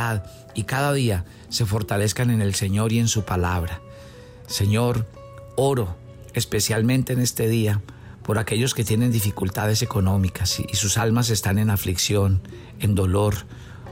y 0.55 0.63
cada 0.63 0.93
día 0.93 1.25
se 1.49 1.65
fortalezcan 1.65 2.29
en 2.29 2.41
el 2.41 2.55
Señor 2.55 2.91
y 2.91 2.99
en 2.99 3.07
su 3.07 3.23
palabra. 3.23 3.81
Señor, 4.47 5.07
oro 5.55 5.95
especialmente 6.33 7.13
en 7.13 7.19
este 7.19 7.47
día 7.47 7.81
por 8.23 8.37
aquellos 8.37 8.73
que 8.73 8.83
tienen 8.83 9.11
dificultades 9.11 9.81
económicas 9.81 10.59
y 10.59 10.75
sus 10.75 10.97
almas 10.97 11.29
están 11.29 11.57
en 11.57 11.69
aflicción, 11.69 12.41
en 12.79 12.95
dolor. 12.95 13.35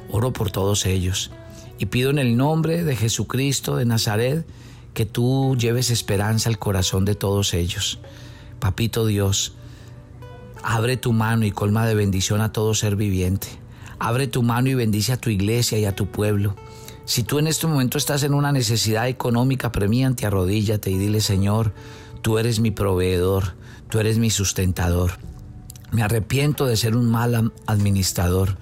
Oro 0.09 0.31
por 0.31 0.51
todos 0.51 0.85
ellos 0.85 1.31
y 1.79 1.87
pido 1.87 2.09
en 2.09 2.19
el 2.19 2.37
nombre 2.37 2.83
de 2.83 2.95
Jesucristo 2.95 3.75
de 3.75 3.85
Nazaret 3.85 4.47
que 4.93 5.05
tú 5.05 5.55
lleves 5.59 5.89
esperanza 5.89 6.49
al 6.49 6.57
corazón 6.57 7.03
de 7.05 7.15
todos 7.15 7.53
ellos. 7.53 7.99
Papito 8.59 9.05
Dios, 9.05 9.53
abre 10.63 10.97
tu 10.97 11.13
mano 11.13 11.45
y 11.45 11.51
colma 11.51 11.85
de 11.85 11.95
bendición 11.95 12.41
a 12.41 12.51
todo 12.51 12.73
ser 12.73 12.95
viviente. 12.95 13.47
Abre 13.99 14.27
tu 14.27 14.43
mano 14.43 14.69
y 14.69 14.75
bendice 14.75 15.13
a 15.13 15.17
tu 15.17 15.29
iglesia 15.29 15.79
y 15.79 15.85
a 15.85 15.95
tu 15.95 16.07
pueblo. 16.07 16.55
Si 17.05 17.23
tú 17.23 17.39
en 17.39 17.47
este 17.47 17.67
momento 17.67 17.97
estás 17.97 18.23
en 18.23 18.33
una 18.33 18.51
necesidad 18.51 19.07
económica 19.07 19.71
premiante, 19.71 20.25
arrodíllate 20.25 20.91
y 20.91 20.97
dile, 20.97 21.21
Señor, 21.21 21.73
tú 22.21 22.37
eres 22.37 22.59
mi 22.59 22.69
proveedor, 22.69 23.55
tú 23.89 23.99
eres 23.99 24.19
mi 24.19 24.29
sustentador. 24.29 25.13
Me 25.91 26.03
arrepiento 26.03 26.65
de 26.65 26.77
ser 26.77 26.95
un 26.95 27.09
mal 27.09 27.53
administrador, 27.65 28.57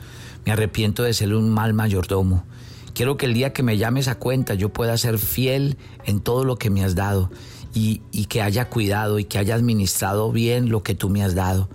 me 0.46 0.51
arrepiento 0.51 1.04
de 1.04 1.13
ser 1.13 1.34
un 1.34 1.50
mal 1.50 1.74
mayordomo. 1.74 2.46
Quiero 2.94 3.18
que 3.18 3.25
el 3.25 3.34
día 3.34 3.51
que 3.51 3.63
me 3.63 3.77
llames 3.77 4.08
a 4.08 4.15
cuenta 4.15 4.54
yo 4.54 4.70
pueda 4.70 4.96
ser 4.98 5.18
fiel 5.18 5.77
en 6.06 6.22
todo 6.22 6.46
lo 6.46 6.56
que 6.58 6.70
me 6.70 6.84
has 6.84 6.96
dado 6.96 7.30
y, 7.74 8.04
y 8.13 8.25
que 8.25 8.42
haya 8.42 8.70
cuidado 8.70 9.20
y 9.20 9.25
que 9.25 9.38
haya 9.38 9.56
administrado 9.56 10.32
bien 10.32 10.70
lo 10.70 10.82
que 10.82 10.96
tú 10.96 11.10
me 11.10 11.24
has 11.24 11.36
dado. 11.36 11.68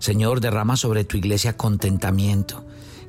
Señor, 0.00 0.40
derrama 0.40 0.76
sobre 0.76 1.04
tu 1.04 1.16
iglesia 1.16 1.56
contentamiento 1.56 2.66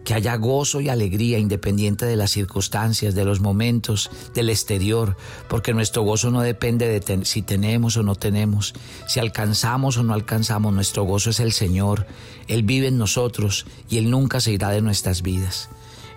que 0.07 0.13
haya 0.13 0.37
gozo 0.37 0.79
y 0.79 0.87
alegría 0.87 1.37
independiente 1.37 2.05
de 2.05 2.15
las 2.15 2.31
circunstancias, 2.31 3.13
de 3.13 3.25
los 3.25 3.41
momentos, 3.41 4.09
del 4.33 4.49
exterior, 4.49 5.17
porque 5.49 5.73
nuestro 5.73 6.03
gozo 6.03 6.31
no 6.31 6.39
depende 6.39 6.87
de 6.87 7.25
si 7.25 7.41
tenemos 7.41 7.97
o 7.97 8.03
no 8.03 8.15
tenemos, 8.15 8.73
si 9.05 9.19
alcanzamos 9.19 9.97
o 9.97 10.03
no 10.03 10.13
alcanzamos, 10.13 10.73
nuestro 10.73 11.03
gozo 11.03 11.31
es 11.31 11.41
el 11.41 11.51
Señor, 11.51 12.07
Él 12.47 12.63
vive 12.63 12.87
en 12.87 12.97
nosotros 12.97 13.65
y 13.89 13.97
Él 13.97 14.09
nunca 14.09 14.39
se 14.39 14.53
irá 14.53 14.69
de 14.69 14.81
nuestras 14.81 15.23
vidas. 15.23 15.67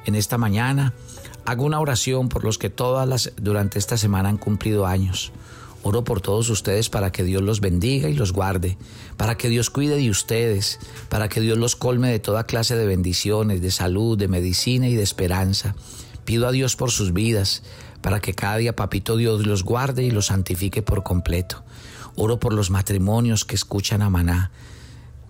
En 0.07 0.15
esta 0.15 0.39
mañana 0.39 0.95
hago 1.45 1.65
una 1.65 1.81
oración 1.81 2.29
por 2.29 2.45
los 2.45 2.59
que 2.59 2.71
todas 2.71 3.09
las 3.09 3.33
durante 3.39 3.81
esta 3.81 3.97
semana 3.97 4.29
han 4.29 4.39
cumplido 4.39 4.87
años. 4.87 5.33
Oro 5.83 6.05
por 6.05 6.21
todos 6.21 6.51
ustedes 6.51 6.91
para 6.91 7.11
que 7.11 7.25
Dios 7.25 7.43
los 7.43 7.61
bendiga 7.61 8.11
y 8.11 8.15
los 8.15 8.33
guarde, 8.33 8.77
para 9.17 9.37
que 9.37 9.49
Dios 9.49 9.71
cuide 9.71 9.97
de 9.97 10.11
ustedes, 10.11 10.79
para 11.09 11.29
que 11.29 11.41
Dios 11.41 11.57
los 11.57 11.75
colme 11.75 12.11
de 12.11 12.19
toda 12.19 12.45
clase 12.45 12.77
de 12.77 12.85
bendiciones, 12.85 13.63
de 13.63 13.71
salud, 13.71 14.19
de 14.19 14.29
medicina 14.29 14.89
y 14.89 14.95
de 14.95 15.03
esperanza. 15.03 15.75
Pido 16.27 16.47
a 16.47 16.53
Dios 16.53 16.77
por 16.77 16.91
sus 16.91 17.15
vidas, 17.15 17.63
para 18.03 18.21
que 18.21 18.35
cada 18.35 18.59
día 18.59 18.77
Papito 18.77 19.17
Dios 19.17 19.47
los 19.47 19.65
guarde 19.65 20.03
y 20.03 20.11
los 20.11 20.27
santifique 20.27 20.83
por 20.83 21.03
completo. 21.03 21.65
Oro 22.15 22.39
por 22.39 22.53
los 22.53 22.71
matrimonios 22.71 23.47
que 23.47 23.55
escuchan 23.55 24.03
a 24.03 24.11
Maná. 24.11 24.51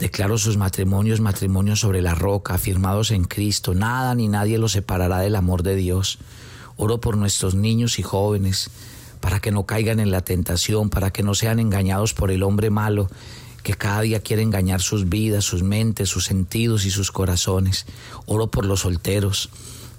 Declaro 0.00 0.36
sus 0.36 0.56
matrimonios 0.56 1.20
matrimonios 1.20 1.78
sobre 1.78 2.02
la 2.02 2.14
roca, 2.16 2.54
afirmados 2.54 3.12
en 3.12 3.24
Cristo. 3.24 3.74
Nada 3.74 4.14
ni 4.16 4.26
nadie 4.26 4.58
los 4.58 4.72
separará 4.72 5.18
del 5.20 5.36
amor 5.36 5.62
de 5.62 5.76
Dios. 5.76 6.18
Oro 6.76 7.00
por 7.00 7.16
nuestros 7.16 7.54
niños 7.54 7.98
y 7.98 8.02
jóvenes 8.02 8.70
para 9.20 9.40
que 9.40 9.50
no 9.50 9.64
caigan 9.64 10.00
en 10.00 10.11
la 10.11 10.22
tentación, 10.22 10.90
para 10.90 11.11
que 11.11 11.22
no 11.22 11.35
sean 11.35 11.59
engañados 11.59 12.14
por 12.14 12.30
el 12.30 12.42
hombre 12.42 12.70
malo 12.70 13.09
que 13.62 13.74
cada 13.74 14.00
día 14.00 14.20
quiere 14.20 14.42
engañar 14.42 14.80
sus 14.80 15.09
vidas, 15.09 15.44
sus 15.44 15.62
mentes, 15.62 16.09
sus 16.09 16.24
sentidos 16.24 16.85
y 16.85 16.90
sus 16.90 17.12
corazones. 17.12 17.87
Oro 18.26 18.50
por 18.50 18.64
los 18.64 18.80
solteros 18.80 19.50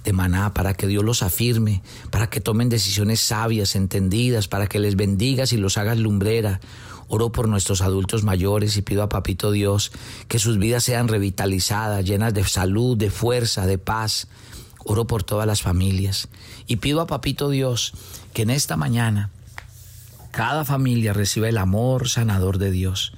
de 0.04 0.12
Maná, 0.12 0.52
para 0.52 0.74
que 0.74 0.86
Dios 0.86 1.04
los 1.04 1.22
afirme, 1.22 1.82
para 2.10 2.28
que 2.28 2.40
tomen 2.40 2.68
decisiones 2.68 3.20
sabias, 3.20 3.76
entendidas, 3.76 4.48
para 4.48 4.66
que 4.66 4.80
les 4.80 4.96
bendigas 4.96 5.52
y 5.52 5.56
los 5.56 5.78
hagas 5.78 5.98
lumbrera. 5.98 6.60
Oro 7.08 7.30
por 7.30 7.48
nuestros 7.48 7.82
adultos 7.82 8.24
mayores 8.24 8.76
y 8.76 8.82
pido 8.82 9.02
a 9.02 9.08
Papito 9.08 9.50
Dios 9.50 9.92
que 10.28 10.38
sus 10.38 10.58
vidas 10.58 10.84
sean 10.84 11.08
revitalizadas, 11.08 12.04
llenas 12.04 12.34
de 12.34 12.42
salud, 12.44 12.96
de 12.96 13.10
fuerza, 13.10 13.66
de 13.66 13.78
paz. 13.78 14.28
Oro 14.84 15.06
por 15.06 15.22
todas 15.22 15.46
las 15.46 15.62
familias 15.62 16.28
y 16.66 16.76
pido 16.76 17.00
a 17.00 17.06
Papito 17.06 17.50
Dios 17.50 17.92
que 18.32 18.42
en 18.42 18.50
esta 18.50 18.76
mañana 18.76 19.30
cada 20.32 20.64
familia 20.64 21.12
reciba 21.12 21.48
el 21.48 21.58
amor 21.58 22.08
sanador 22.08 22.58
de 22.58 22.70
Dios. 22.70 23.12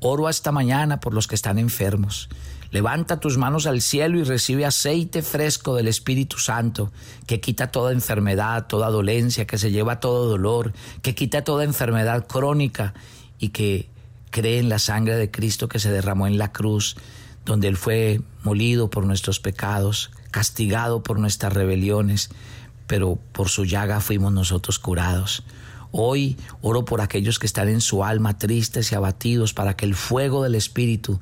Oro 0.00 0.28
esta 0.28 0.52
mañana 0.52 1.00
por 1.00 1.14
los 1.14 1.26
que 1.26 1.34
están 1.34 1.58
enfermos. 1.58 2.28
Levanta 2.70 3.20
tus 3.20 3.36
manos 3.36 3.66
al 3.66 3.82
cielo 3.82 4.18
y 4.18 4.24
recibe 4.24 4.64
aceite 4.64 5.22
fresco 5.22 5.74
del 5.74 5.88
Espíritu 5.88 6.38
Santo, 6.38 6.90
que 7.26 7.40
quita 7.40 7.70
toda 7.70 7.92
enfermedad, 7.92 8.66
toda 8.66 8.88
dolencia, 8.88 9.46
que 9.46 9.58
se 9.58 9.70
lleva 9.70 10.00
todo 10.00 10.28
dolor, 10.28 10.72
que 11.02 11.14
quita 11.14 11.44
toda 11.44 11.64
enfermedad 11.64 12.26
crónica 12.26 12.94
y 13.38 13.50
que 13.50 13.90
cree 14.30 14.58
en 14.58 14.68
la 14.70 14.78
sangre 14.78 15.16
de 15.16 15.30
Cristo 15.30 15.68
que 15.68 15.78
se 15.78 15.92
derramó 15.92 16.26
en 16.26 16.38
la 16.38 16.50
cruz, 16.50 16.96
donde 17.44 17.68
Él 17.68 17.76
fue 17.76 18.22
molido 18.42 18.88
por 18.88 19.04
nuestros 19.04 19.38
pecados, 19.38 20.10
castigado 20.32 21.04
por 21.04 21.20
nuestras 21.20 21.52
rebeliones, 21.52 22.30
pero 22.88 23.20
por 23.30 23.48
su 23.48 23.64
llaga 23.64 24.00
fuimos 24.00 24.32
nosotros 24.32 24.80
curados. 24.80 25.44
Hoy 25.92 26.36
oro 26.62 26.84
por 26.84 27.00
aquellos 27.00 27.38
que 27.38 27.46
están 27.46 27.68
en 27.68 27.80
su 27.80 28.02
alma 28.02 28.38
tristes 28.38 28.90
y 28.90 28.96
abatidos 28.96 29.52
para 29.52 29.76
que 29.76 29.84
el 29.84 29.94
fuego 29.94 30.42
del 30.42 30.56
Espíritu 30.56 31.20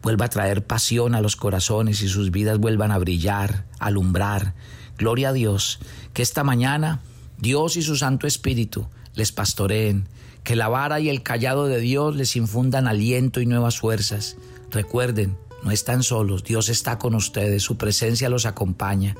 vuelva 0.00 0.26
a 0.26 0.30
traer 0.30 0.64
pasión 0.64 1.14
a 1.14 1.20
los 1.20 1.36
corazones 1.36 2.02
y 2.02 2.08
sus 2.08 2.30
vidas 2.30 2.58
vuelvan 2.58 2.92
a 2.92 2.98
brillar, 2.98 3.66
alumbrar. 3.78 4.54
Gloria 4.96 5.30
a 5.30 5.32
Dios, 5.32 5.80
que 6.14 6.22
esta 6.22 6.44
mañana 6.44 7.00
Dios 7.38 7.76
y 7.76 7.82
su 7.82 7.96
Santo 7.96 8.26
Espíritu 8.26 8.86
les 9.14 9.32
pastoreen, 9.32 10.08
que 10.44 10.56
la 10.56 10.68
vara 10.68 11.00
y 11.00 11.08
el 11.08 11.22
callado 11.22 11.66
de 11.66 11.80
Dios 11.80 12.14
les 12.14 12.36
infundan 12.36 12.86
aliento 12.86 13.40
y 13.40 13.46
nuevas 13.46 13.78
fuerzas. 13.78 14.36
Recuerden, 14.70 15.36
no 15.62 15.70
están 15.70 16.02
solos, 16.02 16.44
Dios 16.44 16.68
está 16.68 16.98
con 16.98 17.14
ustedes, 17.14 17.62
su 17.62 17.76
presencia 17.76 18.28
los 18.28 18.46
acompaña. 18.46 19.16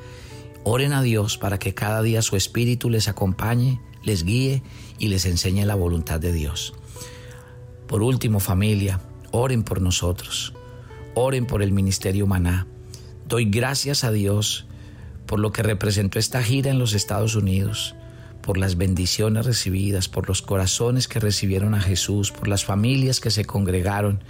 Oren 0.65 0.93
a 0.93 1.03
Dios 1.03 1.39
para 1.39 1.59
que 1.59 1.75
cada 1.75 2.03
día 2.03 2.23
su 2.23 2.37
Espíritu 2.37 2.91
les 2.91 3.09
acompañe, 3.09 3.81
les 4.03 4.25
guíe 4.25 4.63
y 4.99 5.09
les 5.09 5.25
enseñe 5.25 5.65
la 5.65 5.75
voluntad 5.75 6.21
de 6.21 6.33
Dios. 6.33 6.75
Por 7.87 8.03
último, 8.03 8.41
familia, 8.41 9.01
oren 9.31 9.63
por 9.63 9.81
nosotros, 9.81 10.55
oren 11.15 11.47
por 11.47 11.63
el 11.63 11.73
Ministerio 11.73 12.27
Maná. 12.27 12.67
Doy 13.29 13.47
gracias 13.47 14.05
a 14.05 14.11
Dios 14.11 14.67
por 15.27 15.41
lo 15.41 15.53
que 15.53 15.63
representó 15.63 16.19
esta 16.19 16.43
gira 16.43 16.71
en 16.71 16.79
los 16.79 16.93
Estados 16.93 17.37
Unidos, 17.37 17.95
por 18.43 18.59
las 18.59 18.77
bendiciones 18.77 19.47
recibidas, 19.47 20.09
por 20.09 20.29
los 20.29 20.43
corazones 20.43 21.09
que 21.09 21.21
recibieron 21.21 21.75
a 21.75 21.81
Jesús, 21.81 22.33
por 22.33 22.49
las 22.49 22.65
familias 22.65 23.21
que 23.21 23.31
se 23.31 23.45
congregaron, 23.45 24.23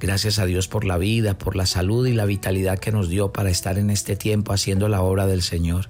Gracias 0.00 0.38
a 0.38 0.46
Dios 0.46 0.68
por 0.68 0.84
la 0.84 0.98
vida, 0.98 1.38
por 1.38 1.56
la 1.56 1.66
salud 1.66 2.06
y 2.06 2.12
la 2.12 2.26
vitalidad 2.26 2.78
que 2.78 2.92
nos 2.92 3.08
dio 3.08 3.32
para 3.32 3.50
estar 3.50 3.78
en 3.78 3.90
este 3.90 4.16
tiempo 4.16 4.52
haciendo 4.52 4.88
la 4.88 5.02
obra 5.02 5.26
del 5.26 5.42
Señor. 5.42 5.88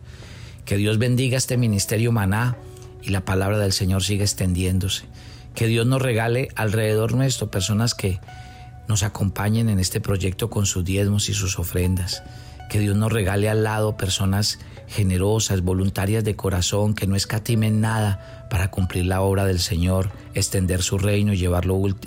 Que 0.64 0.76
Dios 0.76 0.98
bendiga 0.98 1.36
este 1.36 1.56
ministerio 1.56 2.12
maná 2.12 2.56
y 3.02 3.10
la 3.10 3.24
palabra 3.24 3.58
del 3.58 3.72
Señor 3.72 4.02
siga 4.02 4.24
extendiéndose. 4.24 5.04
Que 5.54 5.66
Dios 5.66 5.86
nos 5.86 6.02
regale 6.02 6.48
alrededor 6.54 7.14
nuestro 7.14 7.50
personas 7.50 7.94
que 7.94 8.20
nos 8.88 9.02
acompañen 9.02 9.68
en 9.68 9.78
este 9.78 10.00
proyecto 10.00 10.50
con 10.50 10.66
sus 10.66 10.84
diezmos 10.84 11.28
y 11.28 11.34
sus 11.34 11.58
ofrendas. 11.58 12.22
Que 12.68 12.78
Dios 12.78 12.96
nos 12.96 13.12
regale 13.12 13.48
al 13.48 13.64
lado 13.64 13.96
personas 13.96 14.58
generosas, 14.88 15.62
voluntarias 15.62 16.24
de 16.24 16.36
corazón, 16.36 16.94
que 16.94 17.06
no 17.06 17.16
escatimen 17.16 17.80
nada 17.80 18.46
para 18.50 18.70
cumplir 18.70 19.06
la 19.06 19.20
obra 19.20 19.44
del 19.44 19.58
Señor, 19.58 20.10
extender 20.34 20.82
su 20.82 20.98
reino 20.98 21.32
y 21.32 21.38
llevar 21.38 21.64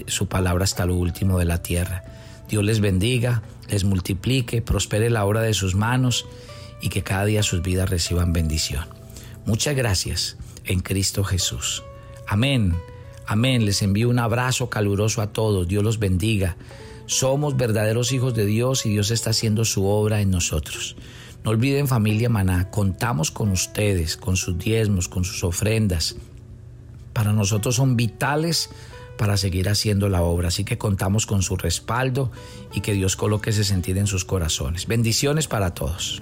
su 0.07 0.27
palabra 0.27 0.63
hasta 0.63 0.85
lo 0.85 0.95
último 0.95 1.39
de 1.39 1.45
la 1.45 1.61
tierra. 1.61 2.03
Dios 2.47 2.63
les 2.63 2.79
bendiga, 2.79 3.43
les 3.69 3.83
multiplique, 3.83 4.61
prospere 4.61 5.09
la 5.09 5.25
obra 5.25 5.41
de 5.41 5.53
sus 5.53 5.75
manos 5.75 6.25
y 6.81 6.89
que 6.89 7.03
cada 7.03 7.25
día 7.25 7.43
sus 7.43 7.61
vidas 7.61 7.89
reciban 7.89 8.33
bendición. 8.33 8.85
Muchas 9.45 9.75
gracias 9.75 10.37
en 10.65 10.79
Cristo 10.79 11.23
Jesús. 11.23 11.83
Amén. 12.27 12.75
Amén. 13.25 13.65
Les 13.65 13.81
envío 13.81 14.09
un 14.09 14.19
abrazo 14.19 14.69
caluroso 14.69 15.21
a 15.21 15.33
todos. 15.33 15.67
Dios 15.67 15.83
los 15.83 15.99
bendiga. 15.99 16.55
Somos 17.07 17.55
verdaderos 17.55 18.11
hijos 18.11 18.35
de 18.35 18.45
Dios 18.45 18.85
y 18.85 18.89
Dios 18.89 19.11
está 19.11 19.29
haciendo 19.29 19.63
su 19.63 19.85
obra 19.85 20.19
en 20.19 20.29
nosotros. 20.29 20.97
No 21.43 21.51
olviden 21.51 21.87
familia 21.87 22.27
Maná, 22.27 22.69
contamos 22.69 23.31
con 23.31 23.49
ustedes, 23.49 24.17
con 24.17 24.35
sus 24.35 24.57
diezmos, 24.57 25.07
con 25.07 25.23
sus 25.23 25.45
ofrendas. 25.45 26.17
Para 27.13 27.31
nosotros 27.31 27.75
son 27.75 27.95
vitales 27.95 28.69
para 29.17 29.37
seguir 29.37 29.69
haciendo 29.69 30.09
la 30.09 30.21
obra, 30.21 30.49
así 30.49 30.65
que 30.65 30.77
contamos 30.77 31.25
con 31.25 31.41
su 31.41 31.55
respaldo 31.55 32.29
y 32.73 32.81
que 32.81 32.91
Dios 32.93 33.15
coloque 33.15 33.51
ese 33.51 33.63
sentir 33.63 33.97
en 33.97 34.07
sus 34.07 34.25
corazones. 34.25 34.85
Bendiciones 34.85 35.47
para 35.47 35.73
todos. 35.73 36.21